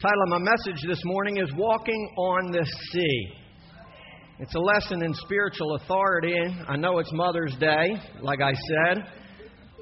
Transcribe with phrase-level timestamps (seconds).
[0.00, 3.32] title of my message this morning is Walking on the Sea.
[4.38, 6.34] It's a lesson in spiritual authority.
[6.66, 9.04] I know it's Mother's Day, like I said.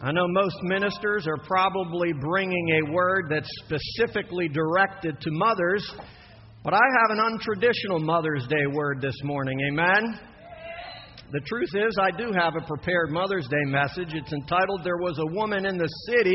[0.03, 5.89] I know most ministers are probably bringing a word that's specifically directed to mothers,
[6.65, 9.57] but I have an untraditional Mother's Day word this morning.
[9.71, 10.19] Amen?
[11.31, 14.15] The truth is, I do have a prepared Mother's Day message.
[14.15, 16.35] It's entitled There Was a Woman in the City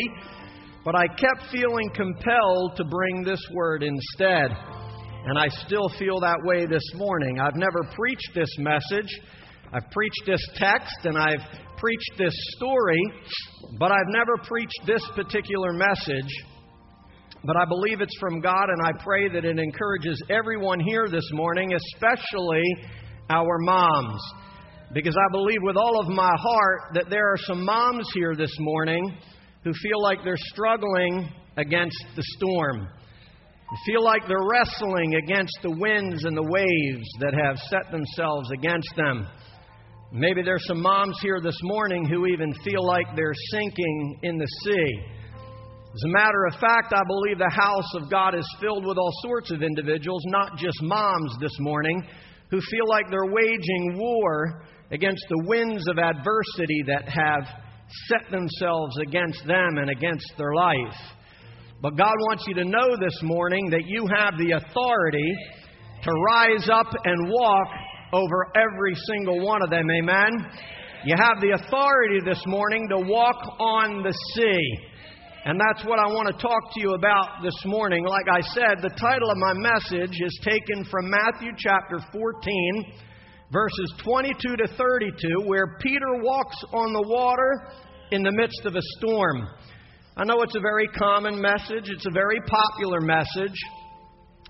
[0.85, 4.51] but I kept feeling compelled to bring this word instead.
[5.25, 7.39] And I still feel that way this morning.
[7.39, 9.09] I've never preached this message.
[9.71, 11.39] I've preached this text and I've
[11.77, 13.01] preached this story,
[13.79, 16.31] but I've never preached this particular message.
[17.45, 21.29] But I believe it's from God, and I pray that it encourages everyone here this
[21.33, 22.63] morning, especially
[23.29, 24.21] our moms.
[24.93, 28.55] Because I believe with all of my heart that there are some moms here this
[28.59, 29.17] morning
[29.63, 32.87] who feel like they're struggling against the storm,
[33.69, 38.51] who feel like they're wrestling against the winds and the waves that have set themselves
[38.51, 39.27] against them.
[40.11, 44.47] Maybe there's some moms here this morning who even feel like they're sinking in the
[44.63, 45.01] sea.
[45.93, 49.13] As a matter of fact, I believe the house of God is filled with all
[49.21, 52.03] sorts of individuals, not just moms this morning,
[52.49, 57.47] who feel like they're waging war against the winds of adversity that have
[58.07, 60.97] set themselves against them and against their life.
[61.81, 65.35] But God wants you to know this morning that you have the authority
[66.03, 67.67] to rise up and walk
[68.13, 69.89] over every single one of them.
[69.89, 70.31] Amen?
[71.05, 74.89] You have the authority this morning to walk on the sea.
[75.45, 78.05] And that's what I want to talk to you about this morning.
[78.05, 82.93] Like I said, the title of my message is taken from Matthew chapter 14,
[83.51, 87.67] verses 22 to 32, where Peter walks on the water
[88.11, 89.47] in the midst of a storm.
[90.15, 93.57] I know it's a very common message, it's a very popular message,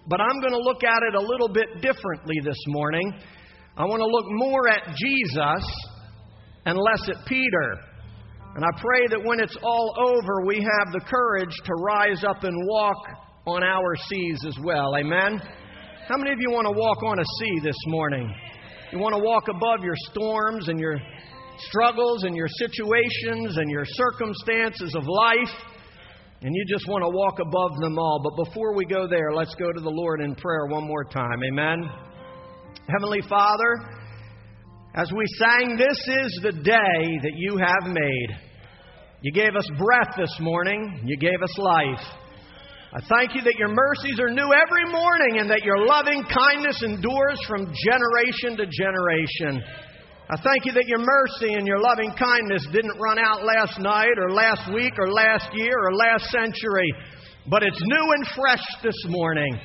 [0.08, 3.14] but I'm going to look at it a little bit differently this morning.
[3.78, 5.64] I want to look more at Jesus
[6.66, 7.80] and less at Peter.
[8.56, 12.44] And I pray that when it's all over, we have the courage to rise up
[12.44, 12.98] and walk
[13.48, 14.96] on our seas as well.
[14.96, 15.42] Amen?
[16.08, 18.30] How many of you want to walk on a sea this morning?
[18.94, 21.02] You want to walk above your storms and your
[21.58, 25.56] struggles and your situations and your circumstances of life,
[26.44, 28.22] and you just want to walk above them all.
[28.24, 31.42] But before we go there, let's go to the Lord in prayer one more time.
[31.44, 31.90] Amen.
[32.88, 33.90] Heavenly Father,
[34.94, 38.28] as we sang, This is the day that you have made.
[39.22, 42.23] You gave us breath this morning, you gave us life.
[42.94, 46.78] I thank you that your mercies are new every morning and that your loving kindness
[46.86, 49.66] endures from generation to generation.
[50.30, 54.14] I thank you that your mercy and your loving kindness didn't run out last night
[54.22, 56.86] or last week or last year or last century,
[57.50, 59.58] but it's new and fresh this morning.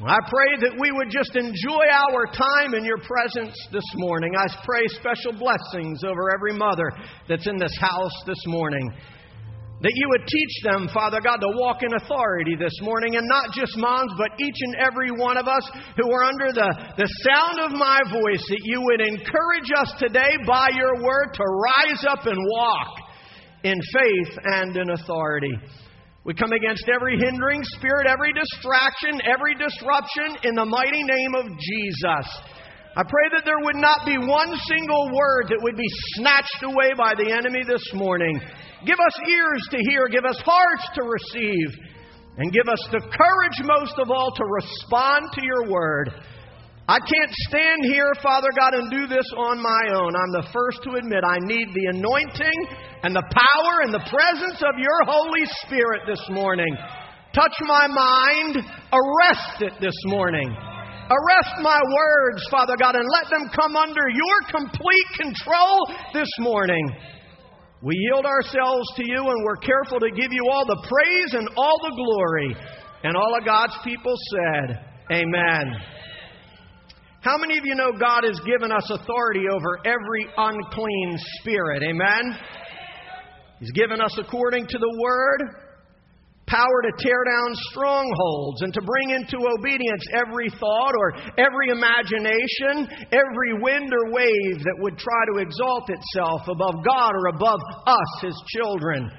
[0.00, 4.32] I pray that we would just enjoy our time in your presence this morning.
[4.40, 6.90] I pray special blessings over every mother
[7.28, 8.88] that's in this house this morning.
[9.84, 13.52] That you would teach them, Father God, to walk in authority this morning, and not
[13.52, 15.60] just moms, but each and every one of us
[16.00, 20.40] who are under the, the sound of my voice, that you would encourage us today
[20.48, 22.88] by your word to rise up and walk
[23.64, 25.52] in faith and in authority.
[26.24, 31.44] We come against every hindering spirit, every distraction, every disruption in the mighty name of
[31.60, 32.24] Jesus.
[32.96, 36.96] I pray that there would not be one single word that would be snatched away
[36.96, 38.40] by the enemy this morning.
[38.86, 41.68] Give us ears to hear, give us hearts to receive,
[42.36, 46.10] and give us the courage most of all to respond to your word.
[46.86, 50.12] I can't stand here, Father God, and do this on my own.
[50.12, 52.60] I'm the first to admit I need the anointing
[53.02, 56.76] and the power and the presence of your Holy Spirit this morning.
[57.32, 58.56] Touch my mind,
[58.92, 60.44] arrest it this morning.
[61.08, 66.84] Arrest my words, Father God, and let them come under your complete control this morning.
[67.84, 71.48] We yield ourselves to you and we're careful to give you all the praise and
[71.54, 72.56] all the glory.
[73.04, 74.80] And all of God's people said,
[75.12, 75.76] Amen.
[77.20, 81.82] How many of you know God has given us authority over every unclean spirit?
[81.82, 82.38] Amen.
[83.60, 85.63] He's given us, according to the Word,
[86.46, 92.88] power to tear down strongholds and to bring into obedience every thought or every imagination,
[93.12, 98.22] every wind or wave that would try to exalt itself above God or above us,
[98.22, 99.10] His children.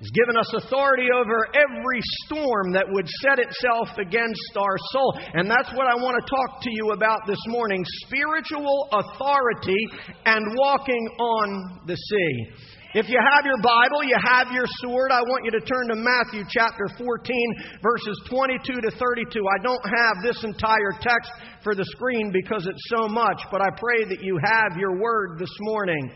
[0.00, 5.12] He's given us authority over every storm that would set itself against our soul.
[5.34, 9.76] And that's what I want to talk to you about this morning spiritual authority
[10.24, 12.69] and walking on the sea.
[12.92, 15.94] If you have your Bible, you have your sword, I want you to turn to
[15.94, 19.46] Matthew chapter 14, verses 22 to 32.
[19.46, 21.30] I don't have this entire text
[21.62, 25.38] for the screen because it's so much, but I pray that you have your word
[25.38, 26.10] this morning.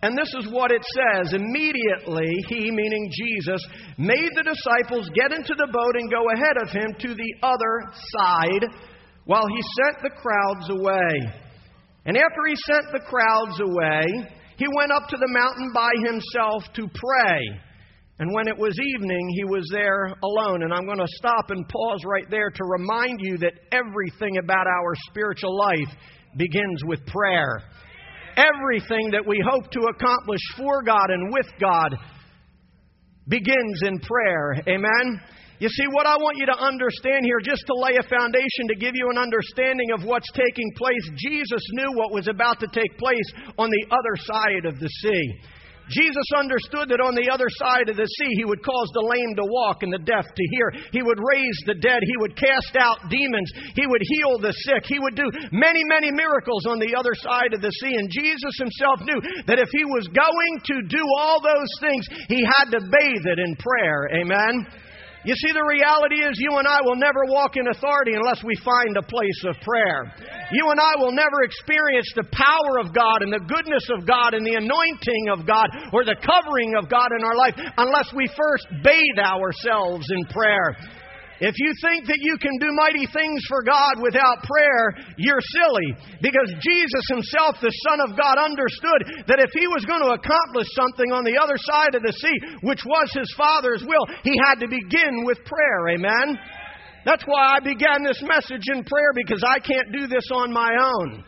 [0.00, 3.60] And this is what it says Immediately, he, meaning Jesus,
[3.98, 7.92] made the disciples get into the boat and go ahead of him to the other
[8.16, 8.64] side
[9.26, 11.44] while he sent the crowds away.
[12.06, 16.64] And after he sent the crowds away, he went up to the mountain by himself
[16.74, 17.40] to pray.
[18.18, 20.62] And when it was evening, he was there alone.
[20.62, 24.66] And I'm going to stop and pause right there to remind you that everything about
[24.66, 25.94] our spiritual life
[26.36, 27.62] begins with prayer.
[28.36, 31.94] Everything that we hope to accomplish for God and with God
[33.28, 34.62] begins in prayer.
[34.66, 35.20] Amen?
[35.58, 38.76] You see, what I want you to understand here, just to lay a foundation to
[38.76, 42.98] give you an understanding of what's taking place, Jesus knew what was about to take
[42.98, 45.24] place on the other side of the sea.
[45.88, 49.38] Jesus understood that on the other side of the sea, He would cause the lame
[49.38, 50.90] to walk and the deaf to hear.
[50.90, 52.02] He would raise the dead.
[52.02, 53.46] He would cast out demons.
[53.78, 54.82] He would heal the sick.
[54.90, 57.94] He would do many, many miracles on the other side of the sea.
[57.94, 62.42] And Jesus Himself knew that if He was going to do all those things, He
[62.42, 64.10] had to bathe it in prayer.
[64.10, 64.66] Amen?
[65.26, 68.54] You see, the reality is you and I will never walk in authority unless we
[68.62, 70.06] find a place of prayer.
[70.54, 74.38] You and I will never experience the power of God and the goodness of God
[74.38, 78.30] and the anointing of God or the covering of God in our life unless we
[78.38, 80.78] first bathe ourselves in prayer.
[81.40, 85.92] If you think that you can do mighty things for God without prayer, you're silly.
[86.24, 90.68] Because Jesus himself, the Son of God, understood that if he was going to accomplish
[90.72, 94.64] something on the other side of the sea, which was his Father's will, he had
[94.64, 95.92] to begin with prayer.
[95.92, 96.40] Amen?
[97.04, 100.72] That's why I began this message in prayer because I can't do this on my
[100.72, 101.24] own.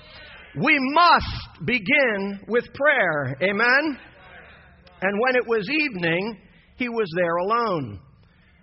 [0.56, 3.37] We must begin with prayer.
[3.43, 3.99] Amen?
[5.02, 6.40] And when it was evening,
[6.76, 8.00] he was there alone.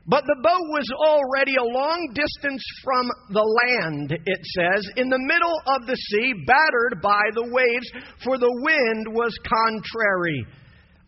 [0.07, 5.17] But the boat was already a long distance from the land, it says, in the
[5.17, 7.89] middle of the sea, battered by the waves,
[8.23, 10.45] for the wind was contrary.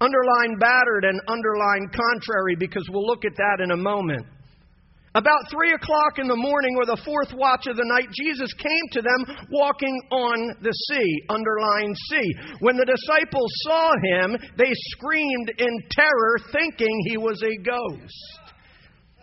[0.01, 4.25] Underline battered and underline contrary because we'll look at that in a moment.
[5.13, 8.85] About three o'clock in the morning or the fourth watch of the night, Jesus came
[8.91, 12.29] to them walking on the sea, underline sea.
[12.59, 18.36] When the disciples saw him, they screamed in terror, thinking he was a ghost.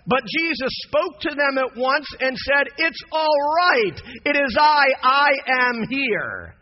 [0.06, 4.02] But Jesus spoke to them at once and said, It's all right.
[4.26, 4.84] It is I.
[5.02, 6.54] I am here.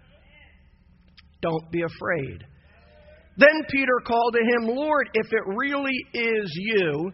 [1.40, 2.44] Don't be afraid.
[3.36, 7.10] Then Peter called to him, Lord, if it really is you,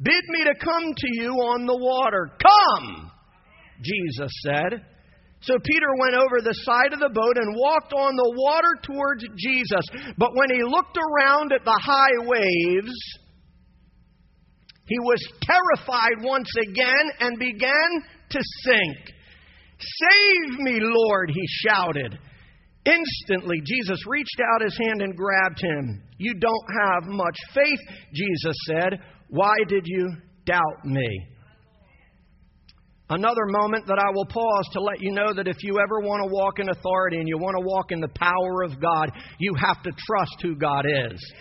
[0.00, 2.30] bid me to come to you on the water.
[2.40, 3.10] Come,
[3.82, 4.82] Jesus said.
[5.42, 9.24] So Peter went over the side of the boat and walked on the water towards
[9.36, 9.84] Jesus.
[10.16, 12.94] But when he looked around at the high waves,
[14.86, 17.90] he was terrified once again and began
[18.30, 18.96] to sink.
[19.78, 22.18] Save me, Lord, he shouted.
[22.84, 26.02] Instantly, Jesus reached out his hand and grabbed him.
[26.18, 27.80] You don't have much faith,
[28.14, 29.00] Jesus said.
[29.28, 30.12] Why did you
[30.44, 31.26] doubt me?
[33.08, 36.22] Another moment that I will pause to let you know that if you ever want
[36.26, 39.54] to walk in authority and you want to walk in the power of God, you
[39.54, 41.32] have to trust who God is.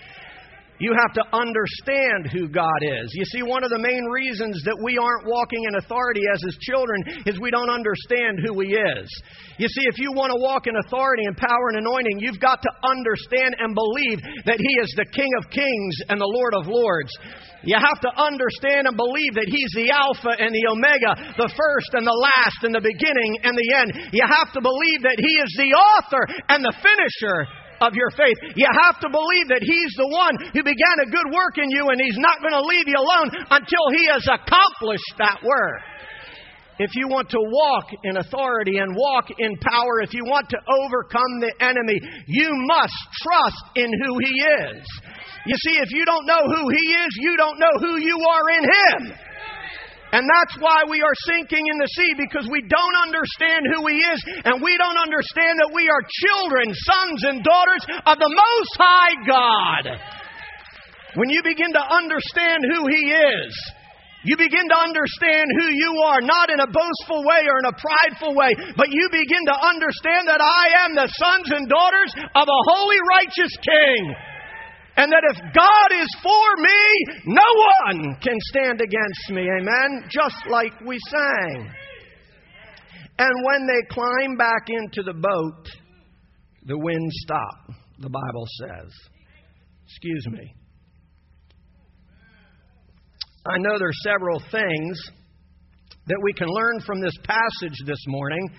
[0.79, 3.07] You have to understand who God is.
[3.15, 6.57] You see, one of the main reasons that we aren't walking in authority as His
[6.67, 9.07] children is we don't understand who He is.
[9.55, 12.59] You see, if you want to walk in authority and power and anointing, you've got
[12.59, 16.67] to understand and believe that He is the King of kings and the Lord of
[16.67, 17.11] lords.
[17.63, 21.91] You have to understand and believe that He's the Alpha and the Omega, the first
[21.95, 24.11] and the last, and the beginning and the end.
[24.11, 28.37] You have to believe that He is the author and the finisher of your faith.
[28.55, 31.89] You have to believe that He's the one who began a good work in you
[31.89, 35.81] and He's not going to leave you alone until He has accomplished that work.
[36.77, 40.59] If you want to walk in authority and walk in power, if you want to
[40.59, 44.33] overcome the enemy, you must trust in who He
[44.67, 44.83] is.
[45.47, 48.49] You see, if you don't know who He is, you don't know who you are
[48.59, 49.17] in Him.
[50.15, 53.99] And that's why we are sinking in the sea because we don't understand who He
[53.99, 58.73] is and we don't understand that we are children, sons, and daughters of the Most
[58.79, 59.83] High God.
[61.19, 63.51] When you begin to understand who He is,
[64.23, 67.75] you begin to understand who you are, not in a boastful way or in a
[67.75, 72.47] prideful way, but you begin to understand that I am the sons and daughters of
[72.47, 74.15] a holy, righteous King.
[74.97, 77.41] And that if God is for me, no
[77.85, 79.41] one can stand against me.
[79.41, 80.07] Amen?
[80.09, 81.69] Just like we sang.
[83.17, 85.67] And when they climb back into the boat,
[86.65, 88.91] the wind stopped, the Bible says.
[89.85, 90.53] Excuse me.
[93.47, 94.99] I know there are several things
[96.07, 98.49] that we can learn from this passage this morning.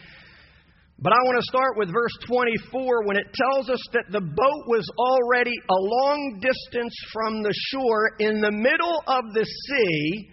[0.98, 4.62] But I want to start with verse 24 when it tells us that the boat
[4.66, 10.30] was already a long distance from the shore in the middle of the sea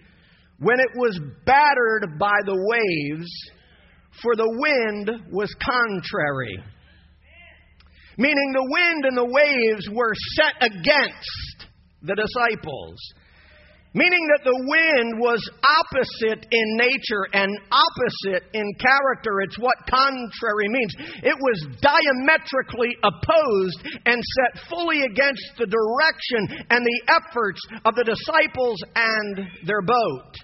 [0.58, 3.28] when it was battered by the waves,
[4.22, 6.58] for the wind was contrary.
[8.16, 11.66] Meaning the wind and the waves were set against
[12.00, 12.96] the disciples.
[13.94, 19.38] Meaning that the wind was opposite in nature and opposite in character.
[19.46, 21.22] It's what contrary means.
[21.22, 28.02] It was diametrically opposed and set fully against the direction and the efforts of the
[28.02, 30.42] disciples and their boat.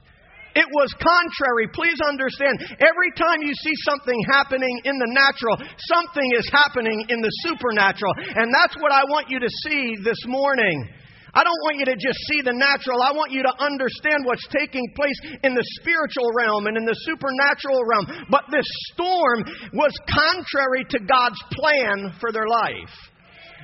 [0.55, 1.67] It was contrary.
[1.75, 5.59] Please understand, every time you see something happening in the natural,
[5.91, 8.15] something is happening in the supernatural.
[8.35, 11.00] And that's what I want you to see this morning.
[11.35, 13.03] I don't want you to just see the natural.
[13.03, 16.99] I want you to understand what's taking place in the spiritual realm and in the
[17.07, 18.27] supernatural realm.
[18.31, 19.45] But this storm
[19.75, 22.91] was contrary to God's plan for their life.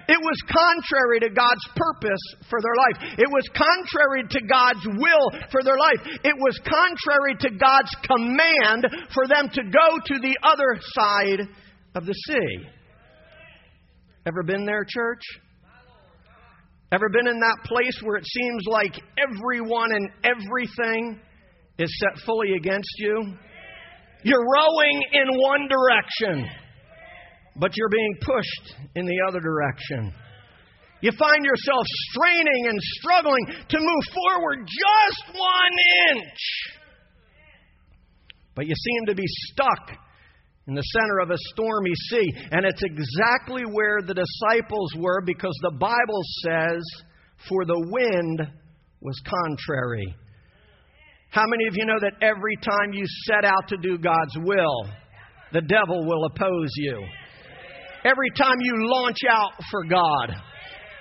[0.08, 3.18] It was contrary to God's purpose for their life.
[3.18, 5.98] It was contrary to God's will for their life.
[6.22, 11.48] It was contrary to God's command for them to go to the other side
[11.96, 12.68] of the sea.
[14.26, 15.22] Ever been there, church?
[16.92, 21.20] Ever been in that place where it seems like everyone and everything
[21.78, 23.34] is set fully against you?
[24.22, 26.48] You're rowing in one direction,
[27.56, 30.12] but you're being pushed in the other direction.
[31.00, 36.38] You find yourself straining and struggling to move forward just one inch.
[38.54, 39.98] But you seem to be stuck
[40.66, 42.32] in the center of a stormy sea.
[42.50, 46.82] And it's exactly where the disciples were because the Bible says,
[47.48, 48.50] For the wind
[49.00, 50.14] was contrary.
[51.30, 54.88] How many of you know that every time you set out to do God's will,
[55.52, 57.04] the devil will oppose you?
[58.04, 60.32] Every time you launch out for God,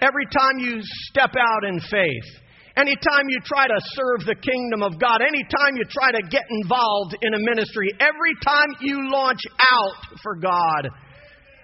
[0.02, 2.42] every time you step out in faith,
[2.76, 7.16] Anytime you try to serve the kingdom of God, anytime you try to get involved
[7.22, 9.40] in a ministry, every time you launch
[9.72, 10.92] out for God,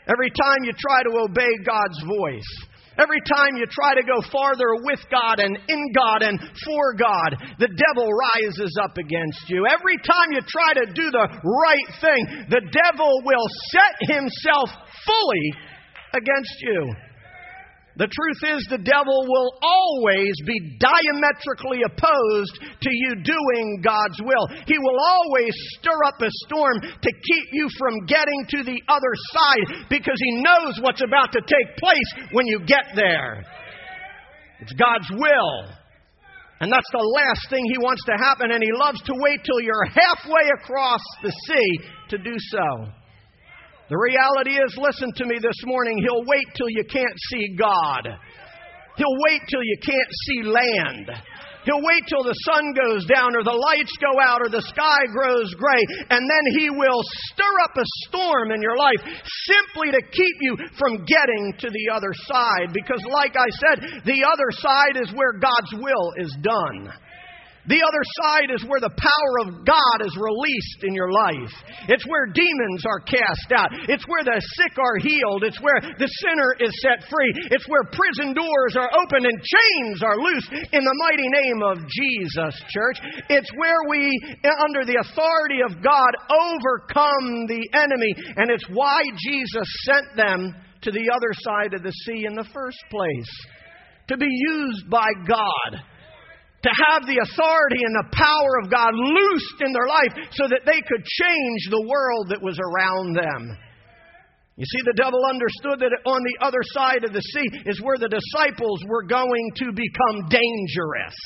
[0.07, 2.47] every time you try to obey God's voice,
[2.95, 7.35] every time you try to go farther with God and in God and for God,
[7.59, 9.67] the devil rises up against you.
[9.67, 14.71] Every time you try to do the right thing, the devil will set himself
[15.03, 15.47] fully
[16.15, 17.10] against you.
[17.97, 24.47] The truth is, the devil will always be diametrically opposed to you doing God's will.
[24.65, 29.13] He will always stir up a storm to keep you from getting to the other
[29.35, 33.43] side because he knows what's about to take place when you get there.
[34.61, 35.75] It's God's will.
[36.61, 39.59] And that's the last thing he wants to happen, and he loves to wait till
[39.59, 43.00] you're halfway across the sea to do so.
[43.91, 48.07] The reality is, listen to me this morning, He'll wait till you can't see God.
[48.95, 51.11] He'll wait till you can't see land.
[51.67, 55.03] He'll wait till the sun goes down or the lights go out or the sky
[55.11, 57.03] grows gray, and then He will
[57.35, 59.03] stir up a storm in your life
[59.43, 62.71] simply to keep you from getting to the other side.
[62.71, 66.95] Because, like I said, the other side is where God's will is done.
[67.71, 71.55] The other side is where the power of God is released in your life.
[71.87, 73.71] It's where demons are cast out.
[73.87, 75.47] It's where the sick are healed.
[75.47, 77.31] It's where the sinner is set free.
[77.47, 81.79] It's where prison doors are opened and chains are loosed in the mighty name of
[81.87, 82.99] Jesus, church.
[83.31, 84.03] It's where we,
[84.67, 88.11] under the authority of God, overcome the enemy.
[88.35, 92.51] And it's why Jesus sent them to the other side of the sea in the
[92.51, 93.31] first place
[94.11, 95.79] to be used by God
[96.63, 100.61] to have the authority and the power of God loosed in their life so that
[100.65, 103.57] they could change the world that was around them.
[104.57, 107.97] You see, the devil understood that on the other side of the sea is where
[107.97, 111.17] the disciples were going to become dangerous.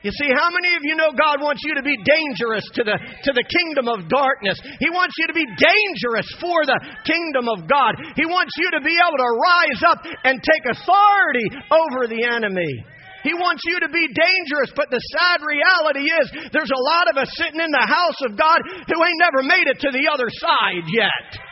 [0.00, 2.96] You see, how many of you know God wants you to be dangerous to the,
[2.96, 4.56] to the kingdom of darkness?
[4.78, 7.98] He wants you to be dangerous for the kingdom of God.
[8.14, 12.70] He wants you to be able to rise up and take authority over the enemy.
[13.26, 17.18] He wants you to be dangerous, but the sad reality is there's a lot of
[17.18, 20.30] us sitting in the house of God who ain't never made it to the other
[20.30, 21.48] side yet.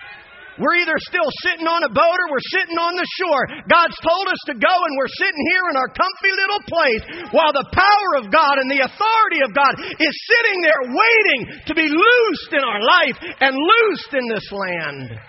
[0.57, 3.45] We're either still sitting on a boat or we're sitting on the shore.
[3.69, 7.05] God's told us to go and we're sitting here in our comfy little place
[7.37, 11.75] while the power of God and the authority of God is sitting there waiting to
[11.77, 15.21] be loosed in our life and loosed in this land.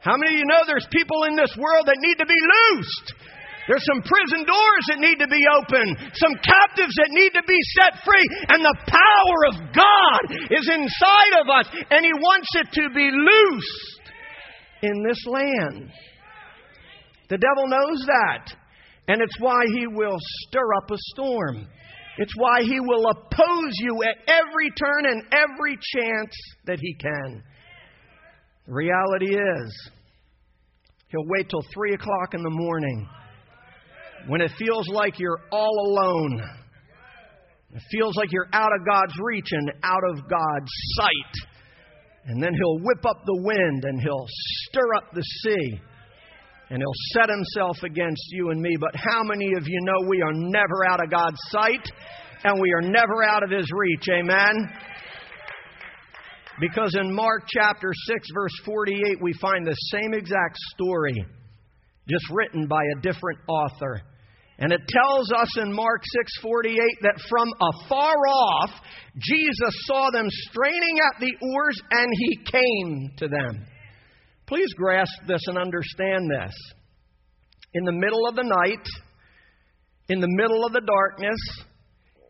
[0.00, 3.33] How many of you know there's people in this world that need to be loosed?
[3.66, 7.58] There's some prison doors that need to be opened, some captives that need to be
[7.80, 12.68] set free, and the power of God is inside of us, and He wants it
[12.72, 14.04] to be loosed
[14.82, 15.90] in this land.
[17.30, 18.52] The devil knows that,
[19.08, 21.66] and it's why he will stir up a storm.
[22.18, 26.34] It's why he will oppose you at every turn and every chance
[26.66, 27.42] that he can.
[28.66, 29.90] The reality is,
[31.08, 33.08] he'll wait till 3 o'clock in the morning
[34.28, 36.42] when it feels like you're all alone.
[37.74, 41.48] It feels like you're out of God's reach and out of God's sight.
[42.26, 44.26] And then he'll whip up the wind and he'll
[44.68, 45.80] stir up the sea
[46.70, 48.76] and he'll set himself against you and me.
[48.80, 51.84] But how many of you know we are never out of God's sight
[52.44, 54.06] and we are never out of his reach?
[54.08, 54.70] Amen.
[56.60, 61.26] Because in Mark chapter 6, verse 48, we find the same exact story,
[62.08, 64.00] just written by a different author.
[64.58, 66.02] And it tells us in Mark
[66.42, 68.70] 6:48 that from afar off
[69.18, 73.66] Jesus saw them straining at the oars and he came to them.
[74.46, 76.54] Please grasp this and understand this.
[77.72, 78.86] In the middle of the night,
[80.08, 81.38] in the middle of the darkness,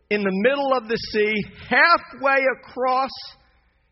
[0.09, 1.33] in the middle of the sea,
[1.67, 3.11] halfway across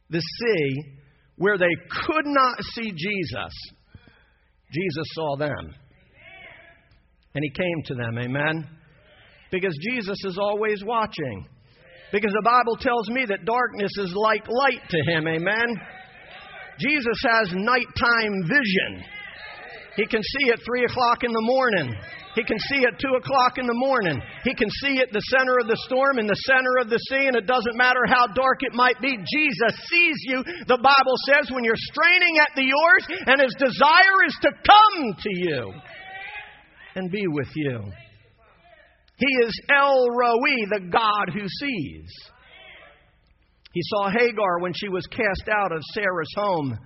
[0.09, 0.97] the sea,
[1.35, 1.75] where they
[2.05, 3.53] could not see Jesus,
[4.71, 5.75] Jesus saw them.
[7.35, 8.67] And he came to them, amen?
[9.51, 11.47] Because Jesus is always watching.
[12.11, 15.67] Because the Bible tells me that darkness is like light to him, amen?
[16.77, 19.05] Jesus has nighttime vision.
[19.95, 21.93] He can see at 3 o'clock in the morning.
[22.33, 24.21] He can see at 2 o'clock in the morning.
[24.43, 27.29] He can see at the center of the storm, in the center of the sea,
[27.29, 29.13] and it doesn't matter how dark it might be.
[29.13, 34.17] Jesus sees you, the Bible says, when you're straining at the oars, and his desire
[34.25, 35.73] is to come to you
[36.95, 37.79] and be with you.
[39.17, 42.09] He is El Roi, the God who sees.
[43.73, 46.77] He saw Hagar when she was cast out of Sarah's home.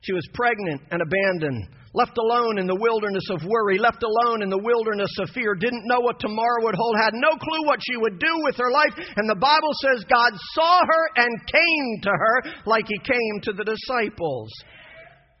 [0.00, 4.50] She was pregnant and abandoned, left alone in the wilderness of worry, left alone in
[4.50, 7.96] the wilderness of fear, didn't know what tomorrow would hold, had no clue what she
[7.96, 8.92] would do with her life.
[9.16, 13.52] And the Bible says God saw her and came to her like he came to
[13.52, 14.50] the disciples.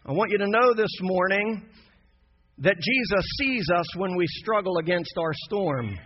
[0.06, 1.66] I want you to know this morning
[2.58, 5.98] that Jesus sees us when we struggle against our storm.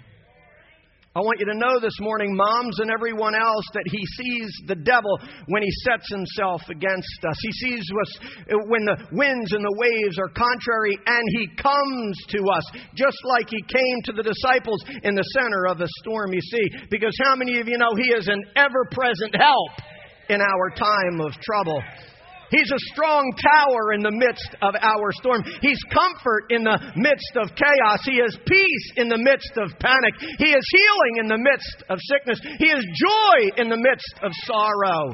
[1.16, 4.76] I want you to know this morning, moms and everyone else, that He sees the
[4.76, 7.34] devil when he sets himself against us.
[7.42, 8.18] He sees us
[8.68, 12.62] when the winds and the waves are contrary, and He comes to us,
[12.94, 16.86] just like He came to the disciples in the center of a storm, you see.
[16.88, 19.72] Because how many of you know He is an ever present help
[20.28, 21.82] in our time of trouble?
[22.50, 25.44] He's a strong tower in the midst of our storm.
[25.60, 28.00] He's comfort in the midst of chaos.
[28.04, 30.14] He is peace in the midst of panic.
[30.38, 32.40] He is healing in the midst of sickness.
[32.58, 35.12] He is joy in the midst of sorrow.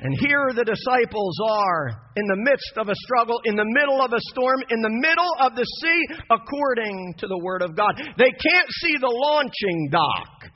[0.00, 4.12] And here the disciples are in the midst of a struggle, in the middle of
[4.12, 7.94] a storm, in the middle of the sea, according to the Word of God.
[8.18, 10.50] They can't see the launching dock.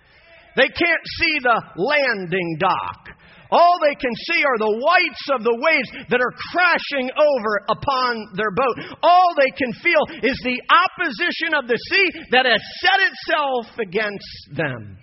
[0.56, 3.08] They can't see the landing dock.
[3.50, 8.36] All they can see are the whites of the waves that are crashing over upon
[8.36, 8.98] their boat.
[9.02, 14.56] All they can feel is the opposition of the sea that has set itself against
[14.56, 14.98] them.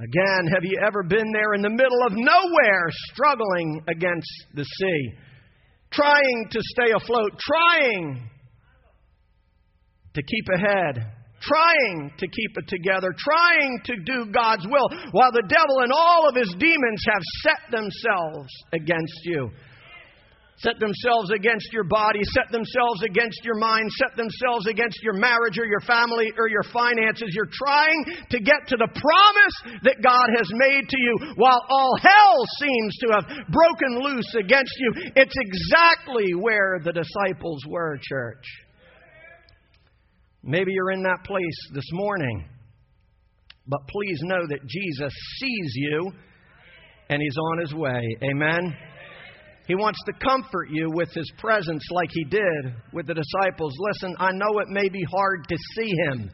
[0.00, 5.12] Again, have you ever been there in the middle of nowhere, struggling against the sea,
[5.92, 8.30] trying to stay afloat, trying
[10.14, 11.19] to keep ahead?
[11.40, 16.28] Trying to keep it together, trying to do God's will, while the devil and all
[16.28, 19.50] of his demons have set themselves against you.
[20.60, 25.58] Set themselves against your body, set themselves against your mind, set themselves against your marriage
[25.58, 27.32] or your family or your finances.
[27.32, 31.96] You're trying to get to the promise that God has made to you while all
[31.96, 34.92] hell seems to have broken loose against you.
[35.16, 38.44] It's exactly where the disciples were, church.
[40.42, 42.44] Maybe you're in that place this morning.
[43.66, 46.12] But please know that Jesus sees you
[47.08, 48.02] and He's on His way.
[48.22, 48.74] Amen?
[49.68, 53.74] He wants to comfort you with His presence like He did with the disciples.
[53.78, 56.30] Listen, I know it may be hard to see Him.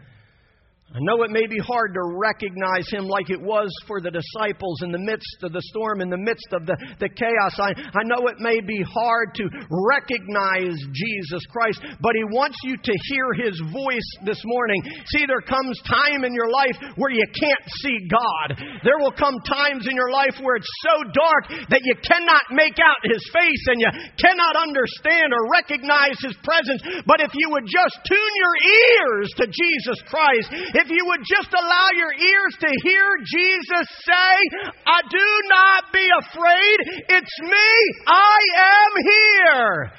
[0.94, 4.87] I know it may be hard to recognize him like it was for the disciples
[4.87, 7.59] in the midst of the storm, in the midst of the, the chaos.
[7.59, 9.51] I, I know it may be hard to
[9.90, 14.79] recognize Jesus Christ, but he wants you to hear his voice this morning.
[15.11, 18.62] See, there comes time in your life where you can't see God.
[18.87, 22.79] There will come times in your life where it's so dark that you cannot make
[22.79, 23.90] out his face and you
[24.22, 26.79] cannot understand or recognize his presence.
[27.11, 31.49] But if you would just tune your ears to Jesus Christ, if you would just
[31.55, 36.79] allow your ears to hear Jesus say, I do not be afraid.
[37.09, 37.71] It's me.
[38.07, 39.93] I am here.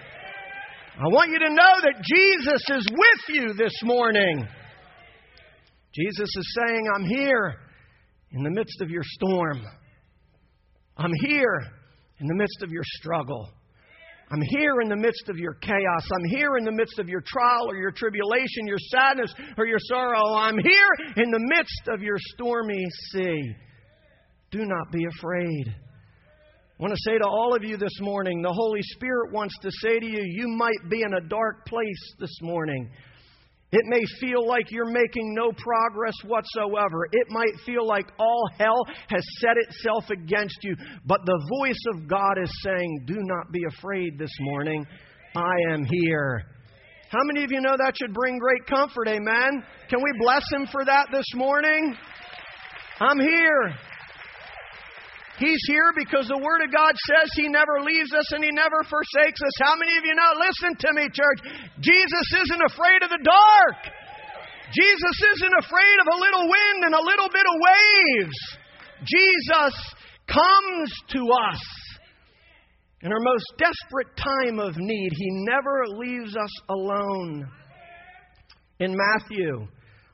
[1.00, 4.48] I want you to know that Jesus is with you this morning.
[5.96, 7.56] Jesus is saying, I'm here
[8.32, 9.63] in the midst of your storm.
[10.96, 11.60] I'm here
[12.20, 13.50] in the midst of your struggle.
[14.30, 16.10] I'm here in the midst of your chaos.
[16.12, 19.80] I'm here in the midst of your trial or your tribulation, your sadness or your
[19.80, 20.36] sorrow.
[20.36, 23.56] I'm here in the midst of your stormy sea.
[24.52, 25.68] Do not be afraid.
[25.70, 29.72] I want to say to all of you this morning, the Holy Spirit wants to
[29.82, 32.92] say to you, you might be in a dark place this morning.
[33.72, 37.06] It may feel like you're making no progress whatsoever.
[37.12, 40.74] It might feel like all hell has set itself against you.
[41.06, 44.86] But the voice of God is saying, Do not be afraid this morning.
[45.36, 46.44] I am here.
[47.10, 49.10] How many of you know that should bring great comfort?
[49.10, 49.64] Amen.
[49.90, 51.96] Can we bless Him for that this morning?
[53.02, 53.76] I'm here.
[55.38, 58.82] He's here because the Word of God says He never leaves us and He never
[58.89, 59.56] forsakes us.
[59.62, 60.32] How many of you know?
[60.41, 61.39] Listen to me, church.
[61.78, 63.80] Jesus isn't afraid of the dark.
[64.73, 68.39] Jesus isn't afraid of a little wind and a little bit of waves.
[69.06, 69.73] Jesus
[70.26, 71.21] comes to
[71.54, 71.62] us.
[73.02, 77.47] In our most desperate time of need, He never leaves us alone.
[78.80, 79.67] In Matthew,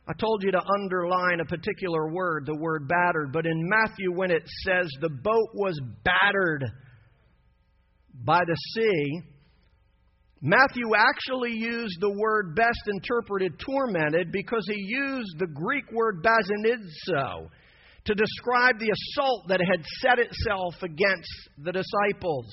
[0.05, 3.31] I told you to underline a particular word, the word battered.
[3.31, 6.65] But in Matthew, when it says the boat was battered
[8.13, 9.21] by the sea,
[10.41, 17.47] Matthew actually used the word best interpreted tormented because he used the Greek word basanidzo
[18.03, 22.51] to describe the assault that had set itself against the disciples.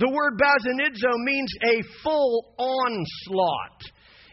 [0.00, 3.82] The word basanidzo means a full onslaught.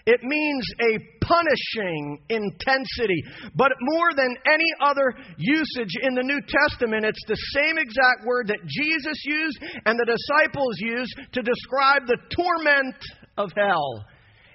[0.10, 3.22] It means a punishing intensity.
[3.54, 8.48] But more than any other usage in the New Testament, it's the same exact word
[8.48, 12.95] that Jesus used and the disciples used to describe the torment
[13.38, 14.04] of hell.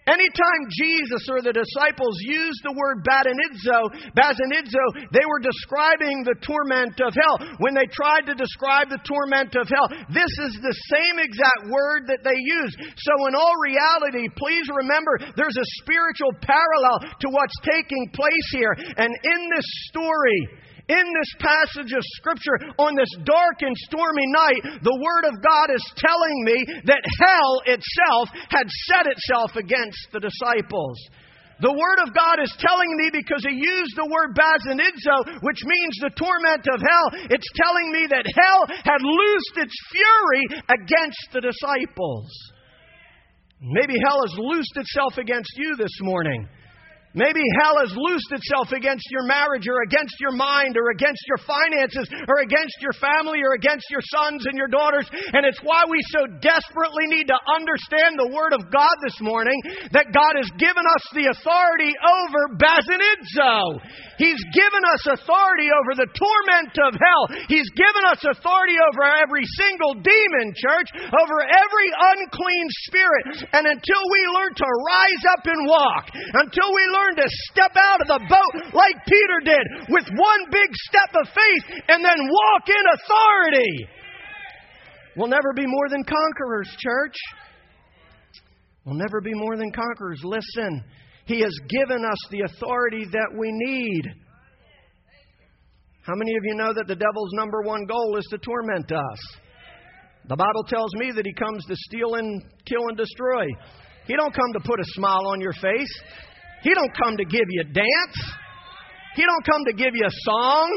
[0.05, 4.85] Anytime Jesus or the disciples used the word basanidzo, basanidzo,
[5.17, 7.41] they were describing the torment of hell.
[7.57, 12.05] When they tried to describe the torment of hell, this is the same exact word
[12.13, 12.77] that they used.
[13.01, 18.77] So in all reality, please remember there's a spiritual parallel to what's taking place here.
[19.01, 24.83] And in this story, in this passage of Scripture, on this dark and stormy night,
[24.85, 30.21] the Word of God is telling me that hell itself had set itself against the
[30.21, 31.01] disciples.
[31.63, 35.95] The Word of God is telling me because He used the word basanidzo, which means
[36.03, 37.09] the torment of hell.
[37.31, 42.29] It's telling me that hell had loosed its fury against the disciples.
[43.63, 46.49] Maybe hell has loosed itself against you this morning.
[47.15, 51.39] Maybe hell has loosed itself against your marriage or against your mind or against your
[51.47, 55.07] finances or against your family or against your sons and your daughters.
[55.31, 59.55] And it's why we so desperately need to understand the Word of God this morning
[59.95, 63.79] that God has given us the authority over basanidzo.
[64.19, 67.25] He's given us authority over the torment of hell.
[67.47, 73.47] He's given us authority over every single demon, church, over every unclean spirit.
[73.55, 77.73] And until we learn to rise up and walk, until we learn learn to step
[77.77, 82.17] out of the boat like Peter did with one big step of faith and then
[82.29, 83.89] walk in authority.
[85.17, 87.15] We'll never be more than conquerors, church.
[88.85, 90.21] We'll never be more than conquerors.
[90.25, 90.85] Listen,
[91.27, 94.03] He has given us the authority that we need.
[96.03, 99.19] How many of you know that the devil's number one goal is to torment us?
[100.29, 103.47] The Bible tells me that he comes to steal and kill and destroy.
[104.07, 106.03] He don't come to put a smile on your face.
[106.65, 108.19] He don't come to give you a dance.
[109.15, 110.69] He don't come to give you a song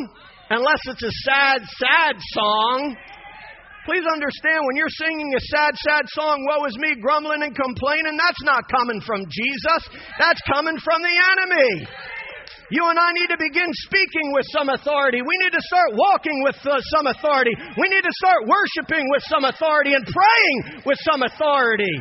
[0.52, 2.96] unless it's a sad, sad song.
[3.88, 8.20] Please understand when you're singing a sad, sad song, woe is me, grumbling and complaining,
[8.20, 9.82] that's not coming from Jesus.
[10.20, 11.88] That's coming from the enemy.
[12.68, 15.24] You and I need to begin speaking with some authority.
[15.24, 17.56] We need to start walking with uh, some authority.
[17.56, 21.96] We need to start worshiping with some authority and praying with some authority.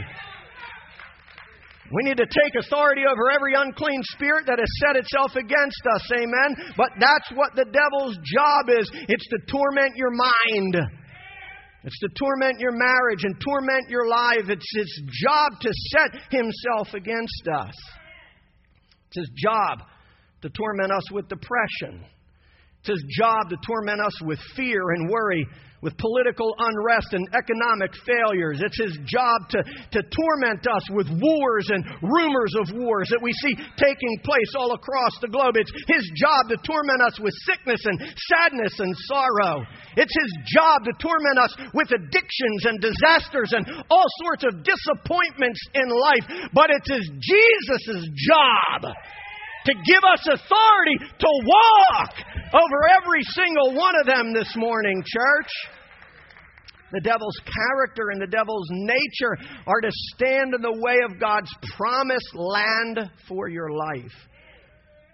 [1.92, 6.02] We need to take authority over every unclean spirit that has set itself against us.
[6.18, 6.74] Amen.
[6.76, 8.90] But that's what the devil's job is.
[9.08, 10.74] It's to torment your mind.
[11.84, 14.48] It's to torment your marriage and torment your life.
[14.48, 17.74] It's his job to set himself against us.
[19.08, 19.86] It's his job
[20.42, 22.04] to torment us with depression.
[22.80, 25.46] It's his job to torment us with fear and worry
[25.82, 28.60] with political unrest and economic failures.
[28.64, 33.32] It's his job to, to torment us with wars and rumors of wars that we
[33.44, 35.56] see taking place all across the globe.
[35.56, 39.64] It's his job to torment us with sickness and sadness and sorrow.
[39.96, 45.60] It's his job to torment us with addictions and disasters and all sorts of disappointments
[45.74, 46.50] in life.
[46.52, 48.92] But it's his Jesus' job
[49.66, 52.14] to give us authority to walk
[52.54, 55.50] over every single one of them this morning, church.
[56.92, 61.50] The devil's character and the devil's nature are to stand in the way of God's
[61.76, 64.14] promised land for your life.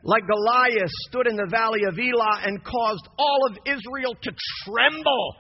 [0.05, 4.33] Like Goliath stood in the valley of Elah and caused all of Israel to
[4.65, 5.35] tremble.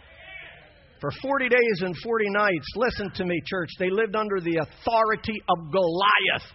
[1.00, 5.34] For 40 days and 40 nights, listen to me, church, they lived under the authority
[5.48, 6.48] of Goliath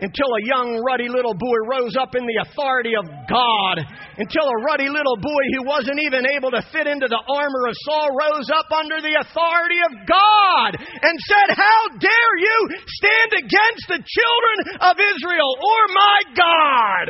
[0.00, 3.78] until a young, ruddy little boy rose up in the authority of God.
[4.18, 7.74] Until a ruddy little boy who wasn't even able to fit into the armor of
[7.86, 12.58] Saul rose up under the authority of God and said, How dare you
[12.90, 17.06] stand against the children of Israel or my God?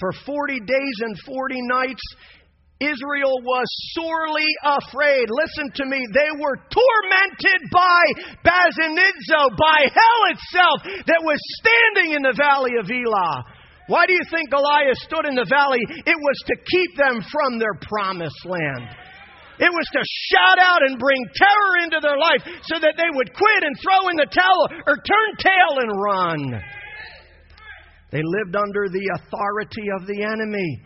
[0.00, 2.04] For 40 days and 40 nights,
[2.80, 5.28] Israel was sorely afraid.
[5.32, 6.04] Listen to me.
[6.12, 8.02] They were tormented by
[8.44, 13.44] basanidzo, by hell itself that was standing in the valley of Elah.
[13.88, 15.80] Why do you think Goliath stood in the valley?
[15.88, 18.84] It was to keep them from their promised land.
[19.58, 23.32] It was to shout out and bring terror into their life so that they would
[23.32, 26.60] quit and throw in the towel or turn tail and run.
[28.10, 30.82] They lived under the authority of the enemy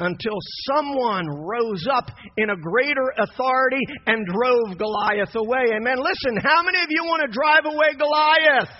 [0.00, 0.38] until
[0.72, 5.76] someone rose up in a greater authority and drove Goliath away.
[5.76, 5.98] Amen.
[6.00, 8.72] Listen, how many of you want to drive away Goliath?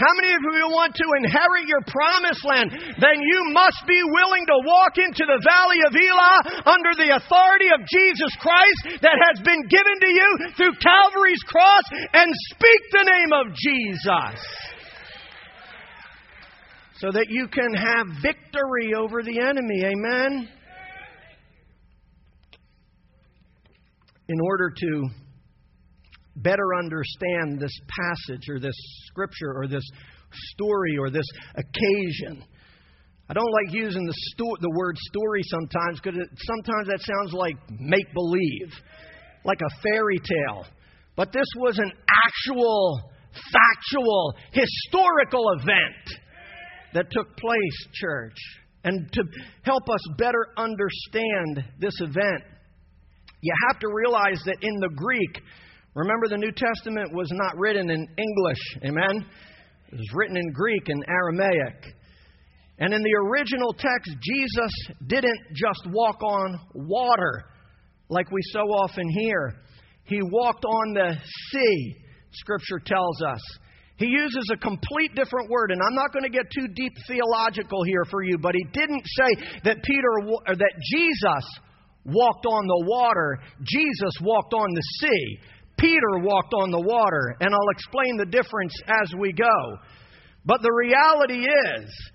[0.00, 2.72] How many of you want to inherit your promised land?
[2.72, 7.68] Then you must be willing to walk into the valley of Elah under the authority
[7.68, 11.84] of Jesus Christ that has been given to you through Calvary's cross
[12.16, 14.79] and speak the name of Jesus.
[17.00, 19.84] So that you can have victory over the enemy.
[19.84, 20.48] Amen?
[24.28, 25.08] In order to
[26.36, 28.74] better understand this passage or this
[29.06, 29.82] scripture or this
[30.52, 32.44] story or this occasion.
[33.30, 37.56] I don't like using the, sto- the word story sometimes because sometimes that sounds like
[37.78, 38.72] make believe,
[39.44, 40.66] like a fairy tale.
[41.16, 41.92] But this was an
[42.26, 46.20] actual, factual, historical event
[46.94, 48.36] that took place, church.
[48.84, 49.22] And to
[49.62, 52.42] help us better understand this event,
[53.42, 55.42] you have to realize that in the Greek,
[55.94, 59.26] Remember, the New Testament was not written in English, amen?
[59.92, 61.84] It was written in Greek and Aramaic.
[62.78, 64.72] And in the original text, Jesus
[65.08, 67.44] didn't just walk on water
[68.08, 69.54] like we so often hear,
[70.04, 71.16] He walked on the
[71.50, 71.96] sea,
[72.32, 73.40] Scripture tells us.
[74.00, 77.84] He uses a complete different word, and I'm not going to get too deep theological
[77.84, 81.44] here for you, but he didn't say that Peter or that Jesus
[82.06, 83.38] walked on the water.
[83.62, 85.38] Jesus walked on the sea.
[85.78, 89.76] Peter walked on the water, and I'll explain the difference as we go.
[90.46, 92.10] But the reality is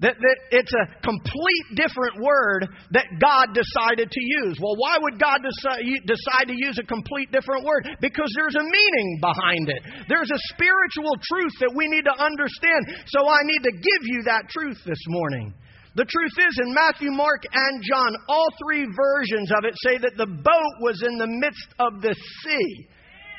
[0.00, 4.56] that, that it's a complete different word that God decided to use.
[4.56, 7.84] Well, why would God decide, decide to use a complete different word?
[8.00, 9.80] Because there's a meaning behind it.
[10.08, 13.04] There's a spiritual truth that we need to understand.
[13.12, 15.52] So I need to give you that truth this morning.
[15.96, 20.16] The truth is, in Matthew, Mark, and John, all three versions of it say that
[20.16, 22.88] the boat was in the midst of the sea.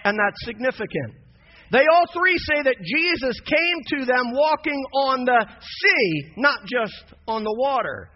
[0.04, 1.21] And that's significant.
[1.72, 7.14] They all three say that Jesus came to them walking on the sea, not just
[7.28, 8.10] on the water.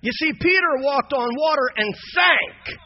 [0.00, 2.78] You see, Peter walked on water and sank.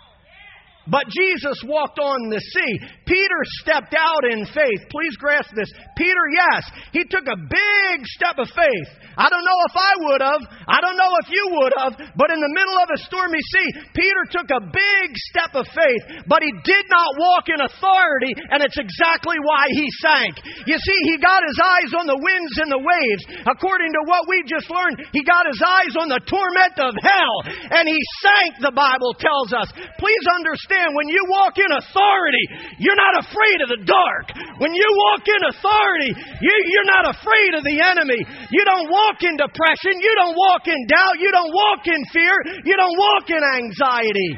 [0.86, 2.72] But Jesus walked on the sea.
[3.06, 4.86] Peter stepped out in faith.
[4.90, 5.70] Please grasp this.
[5.98, 8.90] Peter, yes, he took a big step of faith.
[9.18, 10.42] I don't know if I would have.
[10.68, 11.92] I don't know if you would have.
[12.14, 16.22] But in the middle of a stormy sea, Peter took a big step of faith.
[16.28, 20.38] But he did not walk in authority, and it's exactly why he sank.
[20.68, 23.24] You see, he got his eyes on the winds and the waves.
[23.48, 27.36] According to what we just learned, he got his eyes on the torment of hell,
[27.72, 29.72] and he sank, the Bible tells us.
[29.96, 32.44] Please understand understand when you walk in authority,
[32.78, 34.26] you're not afraid of the dark.
[34.60, 38.20] When you walk in authority, you, you're not afraid of the enemy.
[38.50, 40.00] You don't walk in depression.
[40.00, 41.16] You don't walk in doubt.
[41.20, 42.36] You don't walk in fear.
[42.64, 44.30] You don't walk in anxiety.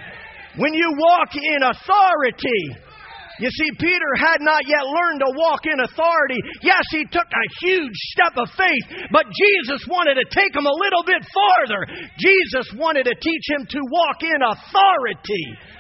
[0.57, 2.63] When you walk in authority,
[3.39, 6.43] you see, Peter had not yet learned to walk in authority.
[6.61, 10.75] Yes, he took a huge step of faith, but Jesus wanted to take him a
[10.75, 11.87] little bit farther.
[12.19, 15.78] Jesus wanted to teach him to walk in authority.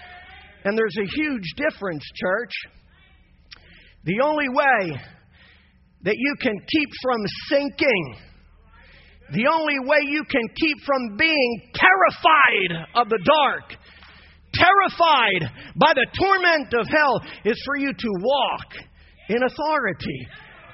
[0.64, 2.52] And there's a huge difference, church.
[4.04, 5.00] The only way
[6.02, 8.16] that you can keep from sinking,
[9.32, 13.74] the only way you can keep from being terrified of the dark,
[14.54, 18.66] terrified by the torment of hell is for you to walk
[19.28, 20.26] in authority.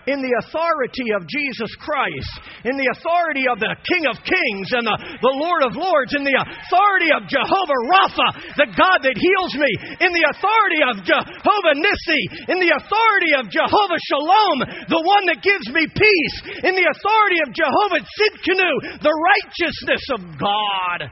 [0.04, 2.32] In the authority of Jesus Christ,
[2.68, 6.28] in the authority of the King of Kings and the, the Lord of Lords, in
[6.28, 8.28] the authority of Jehovah Rapha,
[8.60, 9.72] the God that heals me,
[10.04, 14.58] in the authority of Jehovah Nissi, in the authority of Jehovah Shalom,
[14.92, 16.36] the one that gives me peace,
[16.68, 21.08] in the authority of Jehovah Tsidkenu, the righteousness of God.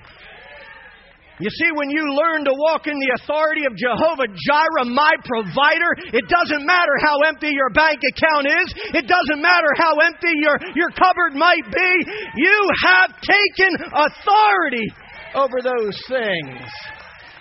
[1.43, 6.15] You see, when you learn to walk in the authority of Jehovah Jireh, my provider,
[6.15, 8.95] it doesn't matter how empty your bank account is.
[8.95, 11.93] It doesn't matter how empty your, your cupboard might be.
[12.37, 14.87] You have taken authority
[15.35, 16.63] over those things.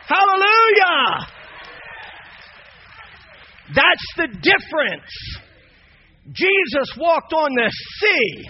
[0.09, 1.27] Hallelujah!
[3.75, 5.13] That's the difference.
[6.33, 8.49] Jesus walked on the sea.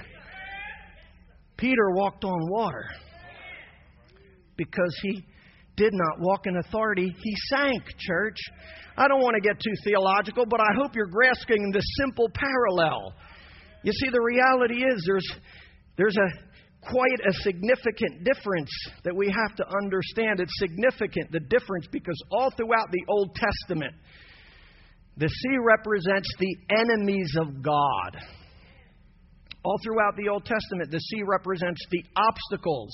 [1.57, 2.85] Peter walked on water
[4.55, 5.25] because he
[5.75, 8.37] did not walk in authority, he sank, church.
[8.97, 13.13] I don't want to get too theological, but I hope you're grasping the simple parallel.
[13.83, 15.31] You see, the reality is there's,
[15.97, 18.71] there's a quite a significant difference
[19.03, 20.39] that we have to understand.
[20.39, 23.93] It's significant, the difference, because all throughout the Old Testament,
[25.17, 28.17] the sea represents the enemies of God.
[29.63, 32.91] All throughout the Old Testament, the sea represents the obstacles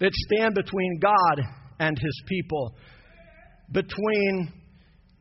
[0.00, 1.40] that stand between God
[1.78, 2.74] and his people,
[3.72, 4.52] between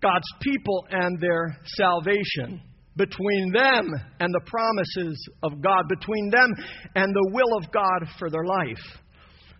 [0.02, 2.62] God's people and their salvation,
[2.96, 3.89] between them
[4.20, 6.54] and the promises of God, between them
[6.96, 9.00] and the will of God for their life.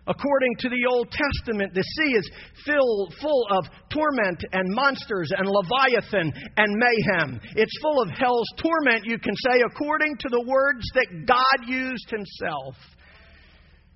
[0.06, 2.30] According to the Old Testament, the sea is
[2.66, 7.40] filled, full of torment and monsters and leviathan and mayhem.
[7.56, 12.10] It's full of hell's torment, you can say, according to the words that God used
[12.10, 12.76] himself.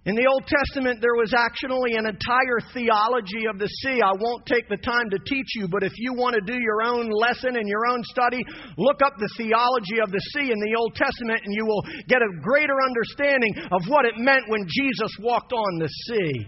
[0.07, 3.99] In the Old Testament, there was actually an entire theology of the sea.
[3.99, 6.87] I won't take the time to teach you, but if you want to do your
[6.87, 8.39] own lesson and your own study,
[8.79, 12.23] look up the theology of the sea in the Old Testament and you will get
[12.23, 16.47] a greater understanding of what it meant when Jesus walked on the sea.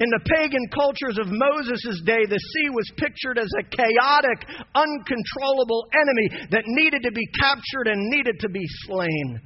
[0.00, 5.86] In the pagan cultures of Moses' day, the sea was pictured as a chaotic, uncontrollable
[5.94, 9.40] enemy that needed to be captured and needed to be slain.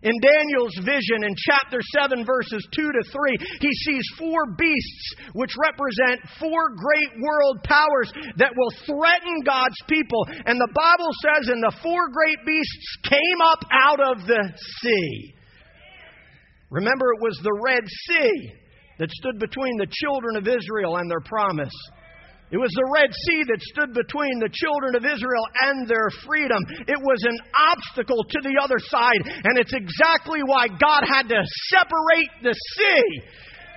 [0.00, 5.50] In Daniel's vision in chapter 7, verses 2 to 3, he sees four beasts which
[5.58, 10.22] represent four great world powers that will threaten God's people.
[10.46, 15.34] And the Bible says, and the four great beasts came up out of the sea.
[16.70, 18.52] Remember, it was the Red Sea
[19.00, 21.74] that stood between the children of Israel and their promise.
[22.50, 26.60] It was the Red Sea that stood between the children of Israel and their freedom.
[26.88, 27.38] It was an
[27.76, 33.04] obstacle to the other side, and it's exactly why God had to separate the sea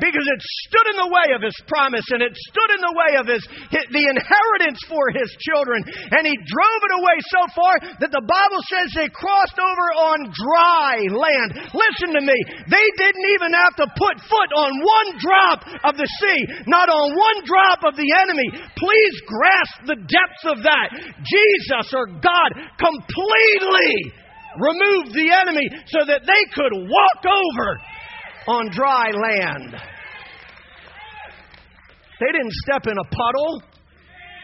[0.02, 3.12] because it stood in the way of his promise and it stood in the way
[3.22, 5.86] of his, his, the inheritance for his children.
[5.86, 10.20] And he drove it away so far that the bible says they crossed over on
[10.34, 11.50] dry land.
[11.78, 12.38] Listen to me.
[12.66, 17.16] They didn't even have to put foot on one drop of the sea not on
[17.16, 18.48] one drop of the enemy.
[18.80, 20.88] Please grasp the depths of that.
[21.20, 23.94] Jesus or god completely
[24.58, 27.70] removed the enemy so that they could walk over
[28.48, 29.76] on dry land.
[32.22, 33.66] They didn't step in a puddle.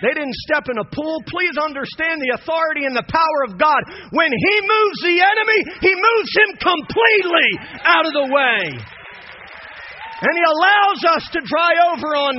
[0.01, 1.21] They didn't step in a pool.
[1.29, 3.81] Please understand the authority and the power of God.
[4.09, 7.49] When He moves the enemy, He moves him completely
[7.85, 8.61] out of the way.
[8.73, 12.33] And He allows us to dry over on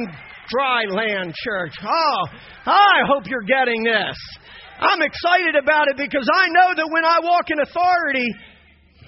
[0.50, 1.74] dry land, church.
[1.86, 2.20] Oh,
[2.66, 4.18] I hope you're getting this.
[4.80, 8.26] I'm excited about it because I know that when I walk in authority,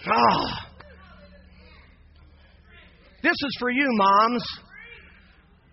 [0.07, 0.71] ah, oh,
[3.23, 4.43] this is for you, moms,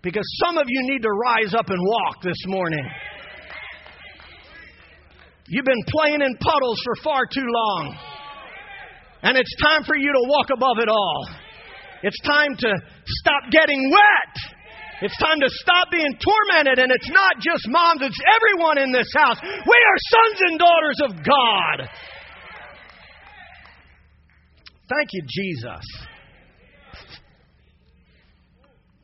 [0.02, 2.84] because some of you need to rise up and walk this morning.
[5.48, 7.96] You've been playing in puddles for far too long.
[9.22, 11.28] And it's time for you to walk above it all.
[12.02, 12.74] It's time to
[13.06, 14.54] stop getting wet
[15.00, 19.06] It's time to stop being tormented, and it's not just moms, it's everyone in this
[19.16, 19.38] house.
[19.42, 21.88] We are sons and daughters of God.
[24.88, 26.07] Thank you, Jesus.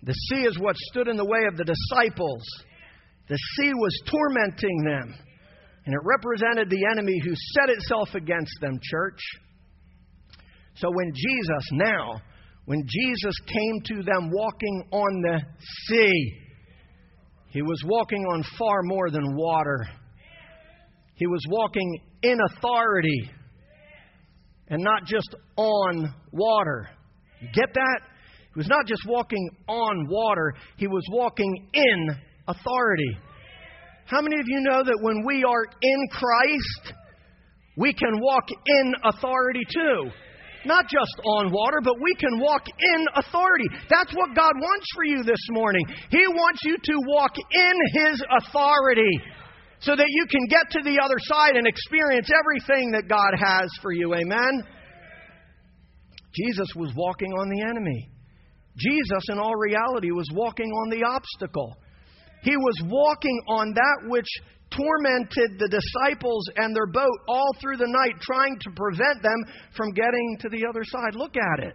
[0.04, 2.42] The sea is what stood in the way of the disciples.
[3.28, 5.14] The sea was tormenting them,
[5.86, 9.20] and it represented the enemy who set itself against them, church.
[10.74, 12.20] So when Jesus, now,
[12.66, 15.40] when Jesus came to them walking on the
[15.86, 16.40] sea,
[17.48, 19.86] he was walking on far more than water.
[21.14, 23.30] He was walking in authority
[24.68, 26.90] and not just on water.
[27.40, 28.00] You get that?
[28.54, 33.18] He was not just walking on water, he was walking in authority.
[34.06, 36.94] How many of you know that when we are in Christ,
[37.76, 40.10] we can walk in authority too?
[40.66, 43.66] Not just on water, but we can walk in authority.
[43.90, 45.84] That's what God wants for you this morning.
[46.10, 49.20] He wants you to walk in His authority
[49.80, 53.68] so that you can get to the other side and experience everything that God has
[53.82, 54.14] for you.
[54.14, 54.62] Amen?
[56.32, 58.13] Jesus was walking on the enemy.
[58.76, 61.76] Jesus, in all reality, was walking on the obstacle.
[62.42, 64.28] He was walking on that which
[64.70, 69.44] tormented the disciples and their boat all through the night, trying to prevent them
[69.76, 71.14] from getting to the other side.
[71.14, 71.74] Look at it.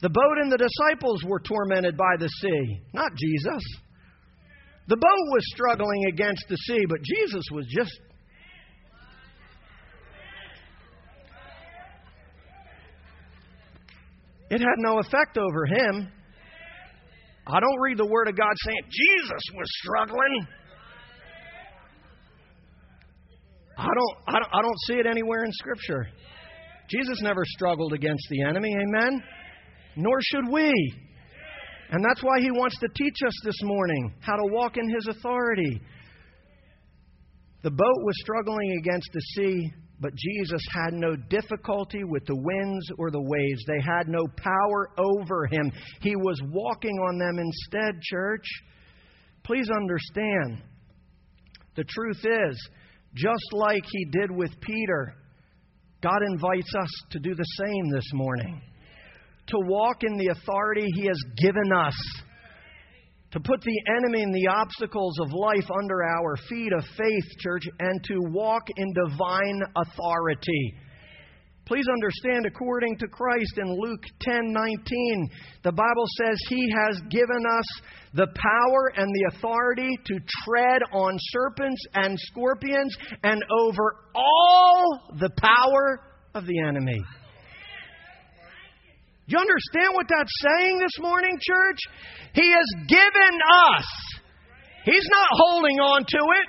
[0.00, 3.62] The boat and the disciples were tormented by the sea, not Jesus.
[4.86, 7.92] The boat was struggling against the sea, but Jesus was just.
[14.54, 16.08] It had no effect over him.
[17.44, 20.46] I don't read the Word of God saying Jesus was struggling.
[23.76, 26.06] I don't, I don't, I don't see it anywhere in Scripture.
[26.88, 29.24] Jesus never struggled against the enemy, amen?
[29.96, 30.72] Nor should we.
[31.90, 35.08] And that's why he wants to teach us this morning how to walk in his
[35.08, 35.80] authority.
[37.64, 39.72] The boat was struggling against the sea,
[40.04, 43.64] but Jesus had no difficulty with the winds or the waves.
[43.66, 45.72] They had no power over him.
[46.02, 48.44] He was walking on them instead, church.
[49.44, 50.62] Please understand.
[51.74, 52.68] The truth is,
[53.14, 55.14] just like he did with Peter,
[56.02, 58.60] God invites us to do the same this morning
[59.46, 61.94] to walk in the authority He has given us,
[63.34, 67.64] to put the enemy and the obstacles of life under our feet of faith, church,
[67.80, 70.74] and to walk in divine authority.
[71.66, 75.30] Please understand, according to Christ in Luke 10 19,
[75.64, 77.64] the Bible says He has given us
[78.12, 85.30] the power and the authority to tread on serpents and scorpions and over all the
[85.42, 86.00] power
[86.34, 87.02] of the enemy.
[89.26, 91.80] Do you understand what that's saying this morning, church?
[92.34, 93.34] He has given
[93.72, 93.88] us.
[94.84, 96.46] He's not holding on to it.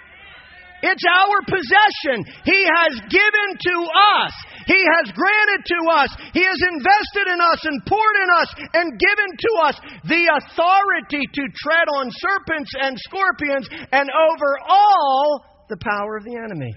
[0.84, 2.28] It's our possession.
[2.43, 3.76] He has given to
[4.19, 4.34] us.
[4.67, 6.09] He has granted to us.
[6.34, 11.23] He has invested in us and poured in us and given to us the authority
[11.32, 16.76] to tread on serpents and scorpions and over all the power of the enemy.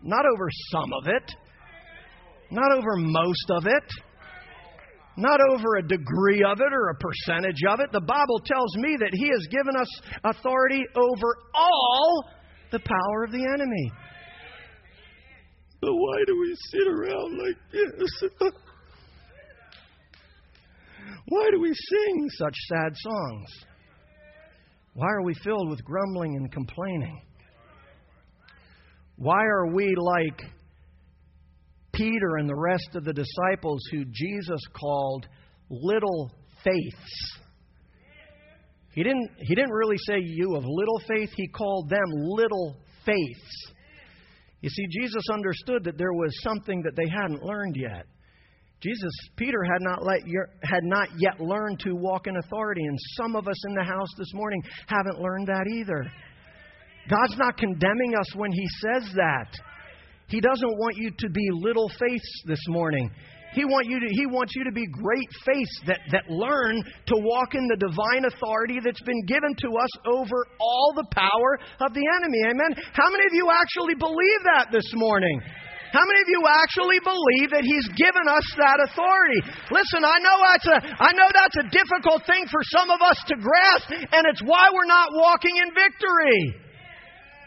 [0.00, 1.34] Not over some of it,
[2.52, 3.84] not over most of it
[5.18, 7.90] not over a degree of it or a percentage of it.
[7.92, 9.88] The Bible tells me that He has given us
[10.24, 12.24] authority over all
[12.70, 13.92] the power of the enemy.
[15.80, 18.22] But why do we sit around like this?
[21.28, 23.48] why do we sing such sad songs?
[24.94, 27.22] Why are we filled with grumbling and complaining?
[29.16, 30.42] Why are we like
[31.98, 35.26] Peter and the rest of the disciples who Jesus called
[35.68, 36.30] little
[36.64, 37.38] faiths.
[38.92, 43.72] He didn't, he didn't really say you of little faith, he called them little faiths.
[44.60, 48.06] You see, Jesus understood that there was something that they hadn't learned yet.
[48.80, 52.98] Jesus, Peter had not, let your, had not yet learned to walk in authority, and
[53.16, 56.10] some of us in the house this morning haven't learned that either.
[57.08, 59.52] God's not condemning us when He says that.
[60.28, 63.10] He doesn't want you to be little faiths this morning.
[63.56, 67.16] He, want you to, he wants you to be great faiths that, that learn to
[67.16, 71.96] walk in the divine authority that's been given to us over all the power of
[71.96, 72.44] the enemy.
[72.44, 72.76] Amen.
[72.92, 75.40] How many of you actually believe that this morning?
[75.96, 79.40] How many of you actually believe that He's given us that authority?
[79.72, 83.16] Listen, I know that's a I know that's a difficult thing for some of us
[83.32, 86.67] to grasp, and it's why we're not walking in victory.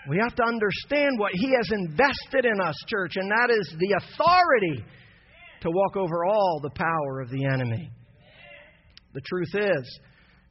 [0.10, 3.98] We have to understand what He has invested in us, church, and that is the
[3.98, 4.84] authority
[5.62, 7.92] to walk over all the power of the enemy.
[9.14, 10.00] The truth is,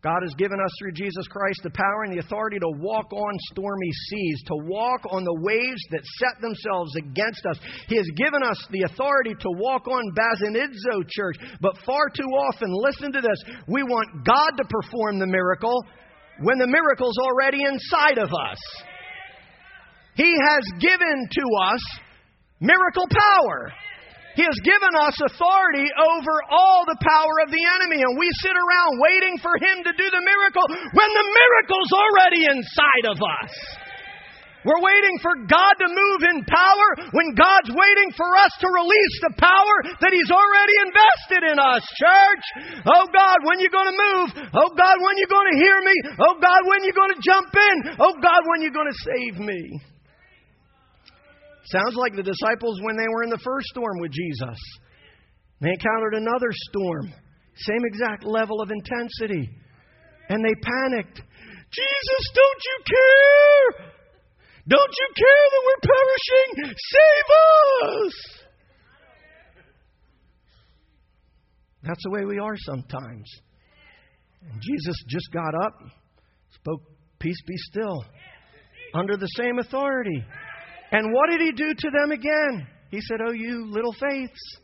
[0.02, 3.32] God has given us through Jesus Christ the power and the authority to walk on
[3.52, 7.58] stormy seas, to walk on the waves that set themselves against us.
[7.86, 11.36] He has given us the authority to walk on Basanidzo Church.
[11.60, 15.84] But far too often, listen to this, we want God to perform the miracle
[16.40, 18.58] when the miracle's already inside of us.
[20.20, 21.80] He has given to us
[22.60, 23.72] miracle power.
[24.36, 28.52] He has given us authority over all the power of the enemy, and we sit
[28.52, 33.52] around waiting for Him to do the miracle when the miracle's already inside of us.
[34.60, 39.16] We're waiting for God to move in power when God's waiting for us to release
[39.24, 42.44] the power that He's already invested in us, church.
[42.84, 44.28] Oh God, when you going to move?
[44.52, 45.96] Oh God, when you going to hear me?
[46.20, 47.96] Oh God, when you going to jump in?
[47.96, 49.80] Oh God, when you going to save me?
[51.66, 54.58] Sounds like the disciples when they were in the first storm with Jesus.
[55.60, 57.12] They encountered another storm,
[57.54, 59.50] same exact level of intensity.
[60.28, 61.16] And they panicked.
[61.16, 63.90] Jesus, don't you care?
[64.68, 66.74] Don't you care that we're perishing?
[66.76, 67.28] Save
[68.06, 68.40] us!
[71.82, 73.28] That's the way we are sometimes.
[74.42, 75.74] And Jesus just got up,
[76.54, 76.82] spoke,
[77.18, 78.04] Peace be still,
[78.94, 80.24] under the same authority.
[80.92, 82.66] And what did he do to them again?
[82.90, 84.58] He said, Oh, you little faiths.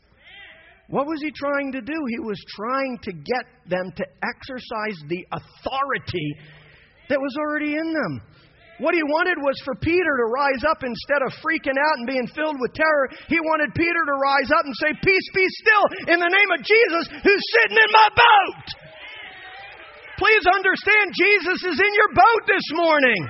[0.89, 1.97] What was he trying to do?
[2.07, 6.29] He was trying to get them to exercise the authority
[7.09, 8.21] that was already in them.
[8.79, 12.29] What he wanted was for Peter to rise up instead of freaking out and being
[12.29, 13.09] filled with terror.
[13.27, 16.61] He wanted Peter to rise up and say, Peace be still in the name of
[16.61, 18.65] Jesus who's sitting in my boat.
[20.21, 23.21] Please understand, Jesus is in your boat this morning.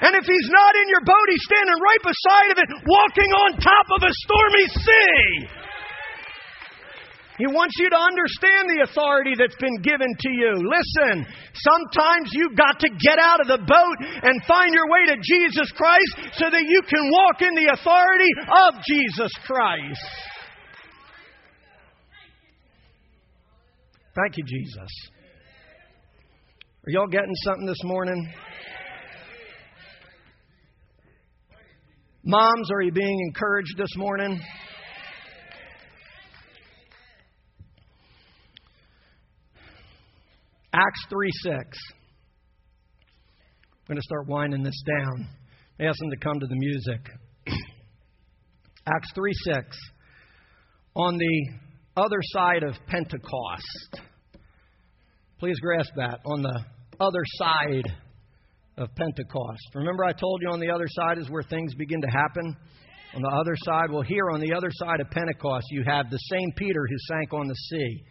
[0.00, 3.48] And if he's not in your boat, he's standing right beside of it, walking on
[3.56, 5.66] top of a stormy sea.
[7.38, 10.56] He wants you to understand the authority that's been given to you.
[10.56, 15.16] Listen, sometimes you've got to get out of the boat and find your way to
[15.20, 20.00] Jesus Christ so that you can walk in the authority of Jesus Christ.
[24.16, 24.88] Thank you, Jesus.
[26.86, 28.32] Are y'all getting something this morning?
[32.28, 34.40] Moms, are you being encouraged this morning?
[40.74, 41.54] Acts 3 6.
[41.54, 41.64] I'm
[43.86, 45.28] going to start winding this down.
[45.78, 47.00] Ask them to come to the music.
[48.88, 49.78] Acts 3 6.
[50.96, 51.50] On the
[51.96, 54.00] other side of Pentecost.
[55.38, 56.18] Please grasp that.
[56.26, 56.60] On the
[56.98, 57.84] other side
[58.78, 59.74] of Pentecost.
[59.74, 62.56] Remember, I told you on the other side is where things begin to happen?
[63.14, 66.18] On the other side, well, here on the other side of Pentecost, you have the
[66.18, 68.04] same Peter who sank on the sea.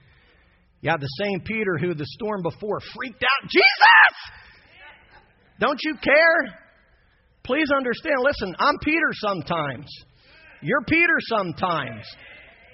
[0.82, 4.16] You have the same Peter who the storm before freaked out, Jesus!
[5.60, 6.60] Don't you care?
[7.44, 9.86] Please understand, listen, I'm Peter sometimes.
[10.62, 12.04] You're Peter sometimes.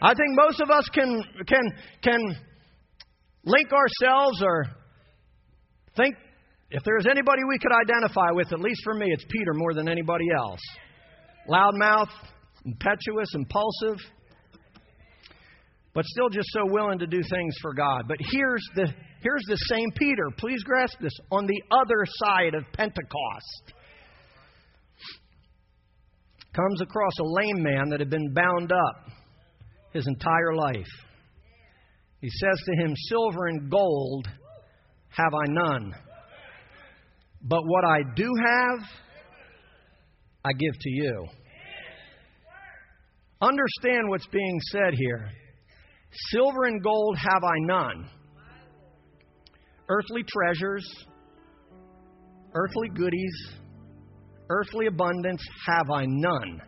[0.02, 1.64] I think most of us can, can,
[2.02, 2.38] can
[3.44, 4.66] link ourselves or
[5.98, 6.16] think
[6.72, 9.90] if there's anybody we could identify with, at least for me, it's Peter more than
[9.90, 10.62] anybody else.
[11.50, 12.10] Loudmouth,
[12.66, 13.98] impetuous, impulsive,
[15.94, 18.06] but still just so willing to do things for God.
[18.08, 18.88] But here's the,
[19.22, 20.30] here's the same Peter.
[20.38, 23.74] Please grasp this on the other side of Pentecost.
[26.56, 29.10] Comes across a lame man that had been bound up
[29.92, 30.88] his entire life.
[32.22, 34.28] He says to him, Silver and gold
[35.10, 35.94] have I none
[37.44, 38.80] but what I do have,
[40.46, 41.26] I give to you.
[43.42, 45.30] Understand what's being said here.
[46.30, 48.10] Silver and gold have I none.
[49.90, 50.88] Earthly treasures,
[52.54, 53.50] earthly goodies,
[54.50, 56.62] earthly abundance have I none.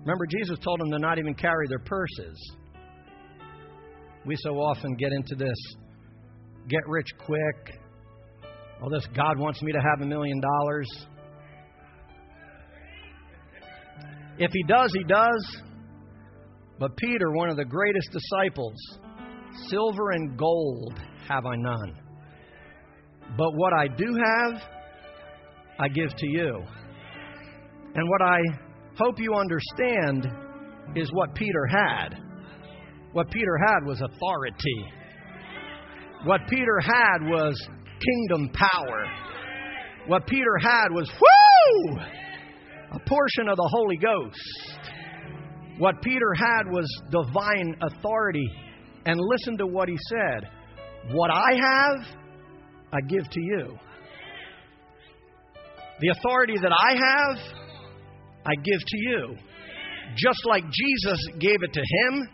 [0.00, 2.56] Remember, Jesus told them to not even carry their purses.
[4.24, 5.56] We so often get into this
[6.68, 7.80] get rich quick,
[8.82, 10.88] Oh, this God wants me to have a million dollars.
[14.38, 15.62] If he does, he does.
[16.78, 18.76] But Peter, one of the greatest disciples,
[19.68, 20.94] silver and gold
[21.28, 21.96] have I none.
[23.36, 24.62] But what I do have,
[25.80, 26.62] I give to you.
[27.94, 28.38] And what I
[28.96, 30.28] hope you understand
[30.94, 32.16] is what Peter had.
[33.12, 34.84] What Peter had was authority.
[36.24, 37.68] What Peter had was
[38.00, 39.04] kingdom power.
[40.06, 41.98] What Peter had was, whoo,
[42.92, 44.78] a portion of the Holy Ghost.
[45.78, 48.48] What Peter had was divine authority.
[49.06, 50.48] And listen to what he said
[51.12, 52.06] What I have,
[52.92, 53.78] I give to you.
[56.00, 57.38] The authority that I have,
[58.46, 59.36] I give to you.
[60.16, 62.28] Just like Jesus gave it to him,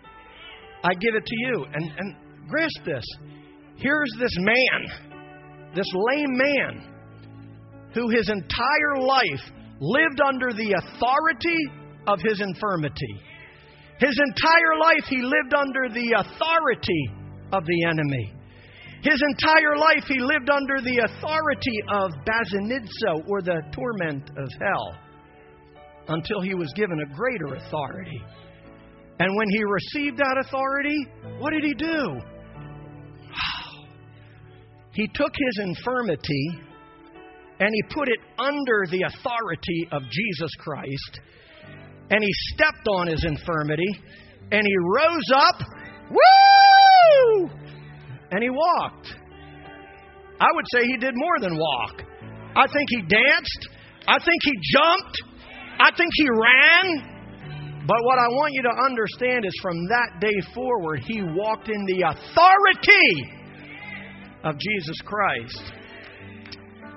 [0.84, 1.66] I give it to you.
[1.72, 2.16] And, and
[2.48, 3.04] grasp this.
[3.76, 5.13] Here's this man,
[5.74, 6.94] this lame man,
[7.94, 11.58] who his entire life lived under the authority
[12.06, 13.20] of his infirmity.
[13.98, 17.10] His entire life he lived under the authority
[17.52, 18.32] of the enemy.
[19.02, 24.98] His entire life he lived under the authority of Basanidzo, or the torment of hell,
[26.08, 28.22] until he was given a greater authority.
[29.20, 31.06] And when he received that authority,
[31.38, 32.20] what did he do?
[34.94, 36.60] He took his infirmity
[37.60, 41.20] and he put it under the authority of Jesus Christ.
[42.10, 43.90] And he stepped on his infirmity
[44.52, 45.62] and he rose up.
[46.10, 47.50] Woo!
[48.30, 49.14] And he walked.
[50.40, 52.02] I would say he did more than walk.
[52.56, 53.68] I think he danced.
[54.06, 55.22] I think he jumped.
[55.80, 57.84] I think he ran.
[57.86, 61.84] But what I want you to understand is from that day forward, he walked in
[61.86, 63.43] the authority
[64.44, 65.72] of Jesus Christ.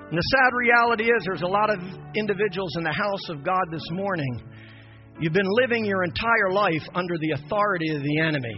[0.08, 1.78] And the sad reality is, there's a lot of
[2.14, 4.42] individuals in the house of God this morning.
[5.20, 8.54] You've been living your entire life under the authority of the enemy.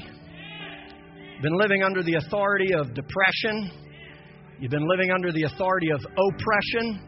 [1.34, 3.70] You've been living under the authority of depression.
[4.58, 7.00] You've been living under the authority of oppression.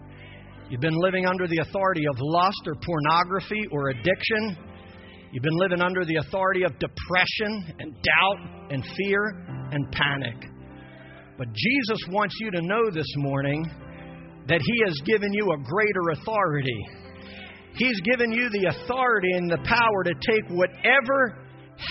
[0.71, 4.57] You've been living under the authority of lust or pornography or addiction.
[5.33, 10.52] You've been living under the authority of depression and doubt and fear and panic.
[11.39, 13.65] But Jesus wants you to know this morning
[14.49, 16.87] that He has given you a greater authority.
[17.75, 21.43] He's given you the authority and the power to take whatever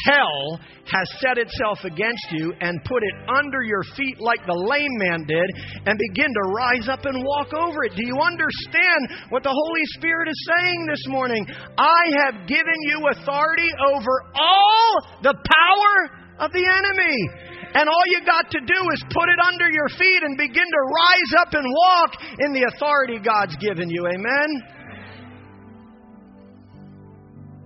[0.05, 4.95] hell has set itself against you and put it under your feet like the lame
[4.97, 5.47] man did
[5.85, 7.95] and begin to rise up and walk over it.
[7.95, 11.45] Do you understand what the Holy Spirit is saying this morning?
[11.77, 14.89] I have given you authority over all
[15.23, 17.60] the power of the enemy.
[17.73, 20.81] And all you got to do is put it under your feet and begin to
[20.81, 24.07] rise up and walk in the authority God's given you.
[24.07, 24.49] Amen?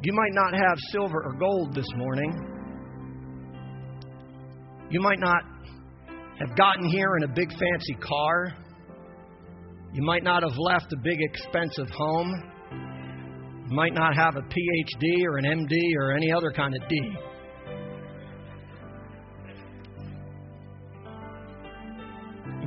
[0.04, 2.32] You might not have silver or gold this morning.
[4.92, 5.42] You might not
[6.40, 8.54] have gotten here in a big fancy car.
[9.94, 12.32] You might not have left a big expensive home.
[13.68, 17.18] You might not have a PhD or an MD or any other kind of D.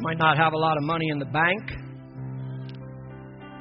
[0.08, 1.70] might not have a lot of money in the bank.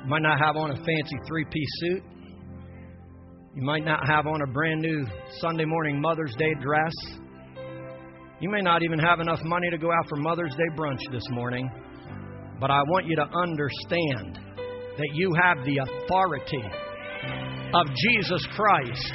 [0.01, 2.03] You might not have on a fancy three piece suit.
[3.53, 5.05] You might not have on a brand new
[5.41, 6.93] Sunday morning Mother's Day dress.
[8.39, 11.25] You may not even have enough money to go out for Mother's Day brunch this
[11.31, 11.69] morning.
[12.61, 14.39] But I want you to understand
[14.97, 16.63] that you have the authority
[17.73, 19.13] of Jesus Christ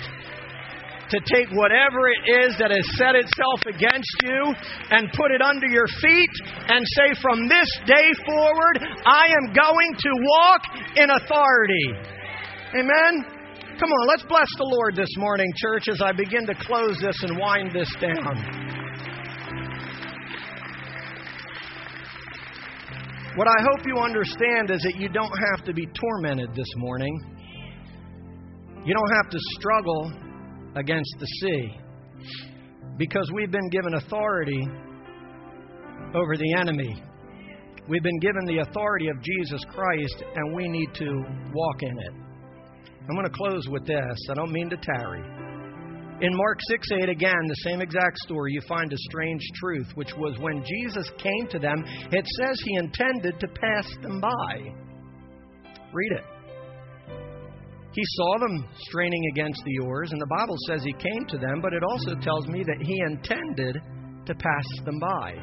[1.12, 4.40] to take whatever it is that has set itself against you
[4.96, 6.34] and put it under your feet
[6.72, 10.62] and say, From this day forward, I am going to walk
[10.96, 11.86] in authority.
[12.80, 13.28] Amen?
[13.78, 17.16] Come on, let's bless the Lord this morning, church, as I begin to close this
[17.22, 18.72] and wind this down.
[23.36, 27.12] What I hope you understand is that you don't have to be tormented this morning.
[28.84, 30.12] You don't have to struggle
[30.76, 31.76] against the sea
[32.98, 34.68] because we've been given authority
[36.14, 37.02] over the enemy.
[37.88, 42.12] We've been given the authority of Jesus Christ, and we need to walk in it.
[43.08, 44.18] I'm going to close with this.
[44.30, 45.22] I don't mean to tarry.
[46.20, 50.12] In Mark 6 8, again, the same exact story, you find a strange truth, which
[50.16, 54.72] was when Jesus came to them, it says he intended to pass them by.
[55.92, 56.24] Read it.
[57.92, 61.60] He saw them straining against the oars, and the Bible says he came to them,
[61.60, 63.76] but it also tells me that he intended
[64.24, 65.34] to pass them by.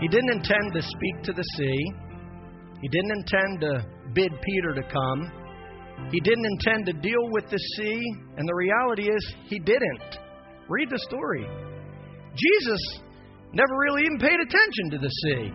[0.00, 1.92] He didn't intend to speak to the sea,
[2.82, 5.30] he didn't intend to bid Peter to come,
[6.10, 8.00] he didn't intend to deal with the sea,
[8.36, 10.18] and the reality is he didn't.
[10.68, 11.46] Read the story.
[12.34, 13.00] Jesus
[13.52, 15.50] never really even paid attention to the sea.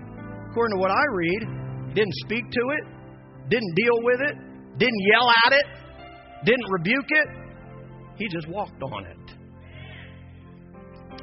[0.49, 1.41] According to what I read,
[1.87, 2.83] he didn't speak to it,
[3.49, 4.35] didn't deal with it,
[4.77, 5.65] didn't yell at it,
[6.45, 7.27] didn't rebuke it.
[8.17, 9.17] He just walked on it.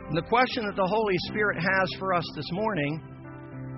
[0.08, 3.00] And the question that the Holy Spirit has for us this morning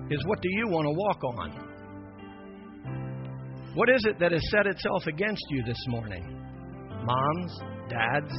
[0.09, 1.63] is what do you want to walk on?
[3.75, 6.23] What is it that has set itself against you this morning?
[7.03, 7.59] Moms,
[7.89, 8.33] dads,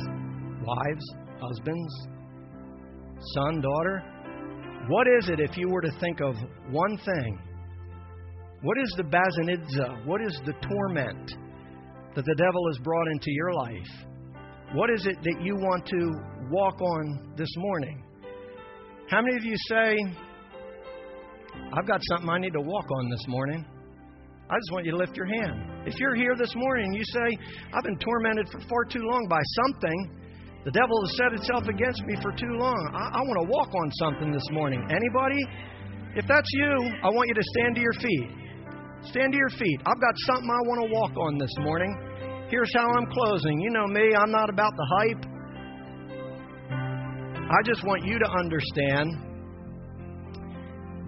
[0.65, 1.05] wives,
[1.41, 2.09] husbands,
[3.35, 4.03] son, daughter?
[4.89, 6.37] What is it if you were to think of
[6.71, 7.39] one thing?
[8.65, 10.07] What is the basanidzo?
[10.07, 11.37] What is the torment
[12.17, 13.93] that the devil has brought into your life?
[14.73, 16.01] What is it that you want to
[16.49, 18.03] walk on this morning?
[19.11, 19.99] How many of you say,
[21.77, 23.67] I've got something I need to walk on this morning?
[24.49, 25.85] I just want you to lift your hand.
[25.85, 27.37] If you're here this morning and you say,
[27.75, 30.11] I've been tormented for far too long by something,
[30.65, 32.81] the devil has set itself against me for too long.
[32.97, 34.81] I, I want to walk on something this morning.
[34.89, 35.45] Anybody?
[36.17, 36.73] If that's you,
[37.05, 38.44] I want you to stand to your feet.
[39.11, 39.81] Stand to your feet.
[39.87, 41.95] I've got something I want to walk on this morning.
[42.49, 43.61] Here's how I'm closing.
[43.61, 45.25] You know me, I'm not about the hype.
[47.51, 49.13] I just want you to understand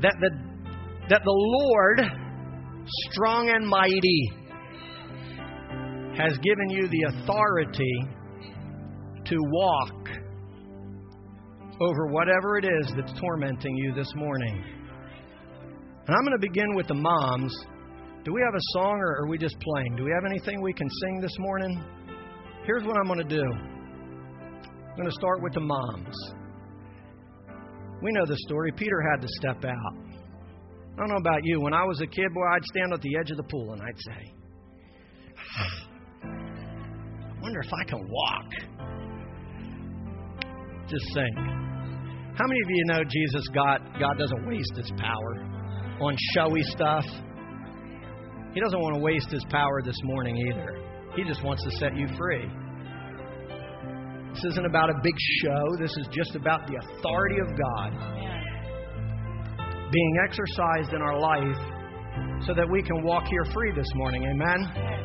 [0.03, 0.30] that the,
[1.09, 2.03] that the Lord,
[3.11, 4.32] strong and mighty,
[6.18, 8.05] has given you the authority
[9.24, 10.09] to walk
[11.80, 14.62] over whatever it is that's tormenting you this morning.
[16.07, 17.55] And I'm going to begin with the moms.
[18.26, 19.94] Do we have a song or are we just playing?
[19.94, 21.80] Do we have anything we can sing this morning?
[22.64, 26.16] Here's what I'm going to do I'm going to start with the moms.
[28.02, 28.72] We know the story.
[28.76, 29.94] Peter had to step out.
[29.94, 31.60] I don't know about you.
[31.60, 33.80] When I was a kid, boy, I'd stand at the edge of the pool and
[33.80, 34.34] I'd say,
[36.24, 38.50] I wonder if I can walk.
[40.88, 41.36] Just think.
[41.36, 45.46] How many of you know Jesus God God doesn't waste his power
[46.00, 47.04] on showy stuff?
[48.57, 50.80] He doesn't want to waste his power this morning either.
[51.14, 52.48] He just wants to set you free.
[54.32, 55.76] This isn't about a big show.
[55.78, 57.92] This is just about the authority of God
[59.92, 64.24] being exercised in our life so that we can walk here free this morning.
[64.24, 64.95] Amen.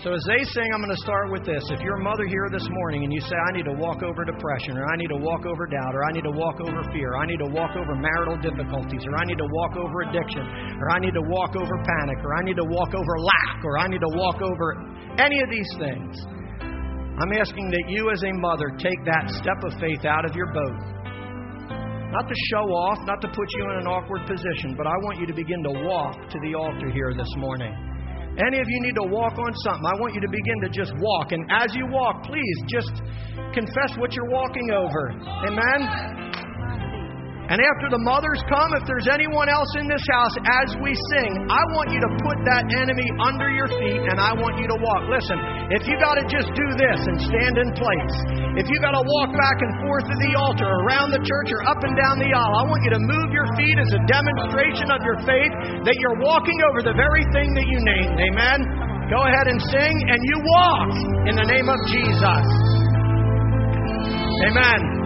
[0.00, 1.60] So as they sing, I'm going to start with this.
[1.68, 4.24] If you're a mother here this morning and you say, I need to walk over
[4.24, 7.20] depression, or I need to walk over doubt, or I need to walk over fear,
[7.20, 10.40] I need to walk over marital difficulties, or I need to walk over addiction,
[10.80, 13.76] or I need to walk over panic, or I need to walk over lack, or
[13.76, 14.80] I need to walk over
[15.20, 16.16] any of these things,
[17.20, 20.48] I'm asking that you as a mother take that step of faith out of your
[20.48, 20.80] boat.
[22.08, 25.20] Not to show off, not to put you in an awkward position, but I want
[25.20, 27.89] you to begin to walk to the altar here this morning.
[28.46, 30.92] Any of you need to walk on something, I want you to begin to just
[30.96, 31.32] walk.
[31.32, 32.92] And as you walk, please just
[33.52, 35.12] confess what you're walking over.
[35.44, 36.29] Amen?
[37.50, 41.50] And after the mothers come, if there's anyone else in this house as we sing,
[41.50, 44.78] I want you to put that enemy under your feet and I want you to
[44.78, 45.10] walk.
[45.10, 45.34] Listen,
[45.74, 48.16] if you got to just do this and stand in place,
[48.54, 51.66] if you got to walk back and forth to the altar, around the church, or
[51.66, 54.86] up and down the aisle, I want you to move your feet as a demonstration
[54.94, 55.50] of your faith
[55.90, 58.14] that you're walking over the very thing that you named.
[58.30, 58.58] Amen?
[59.10, 60.90] Go ahead and sing and you walk
[61.26, 62.46] in the name of Jesus.
[64.46, 64.99] Amen.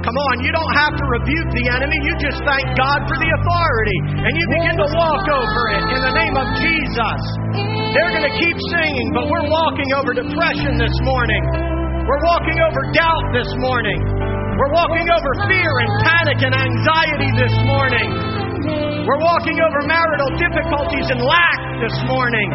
[0.00, 1.92] Come on, you don't have to rebuke the enemy.
[1.92, 3.98] You just thank God for the authority.
[4.24, 7.20] And you begin to walk over it in the name of Jesus.
[7.92, 11.42] They're going to keep singing, but we're walking over depression this morning.
[12.08, 14.00] We're walking over doubt this morning.
[14.56, 18.08] We're walking over fear and panic and anxiety this morning.
[19.04, 22.48] We're walking over marital difficulties and lack this morning.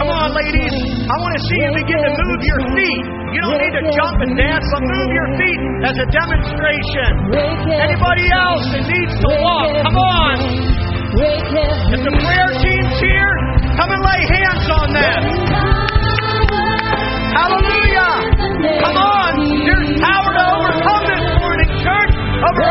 [0.00, 0.74] Come on, ladies.
[1.06, 3.13] I want to see you begin to move your feet.
[3.34, 5.60] You don't need to jump and dance, but move your feet
[5.90, 7.10] as a demonstration.
[7.66, 10.34] Anybody else that needs to walk, come on.
[11.18, 13.32] If the prayer team's here,
[13.74, 15.20] come and lay hands on them.
[17.34, 18.14] Hallelujah.
[18.86, 19.30] Come on.
[19.66, 22.62] There's power to overcome this morning, church, over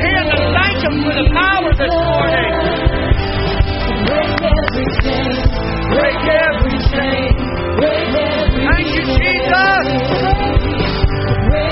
[0.00, 2.54] hand and thank Him for the power this morning.
[5.92, 7.32] Break every chain.
[8.68, 10.57] Thank you, Jesus.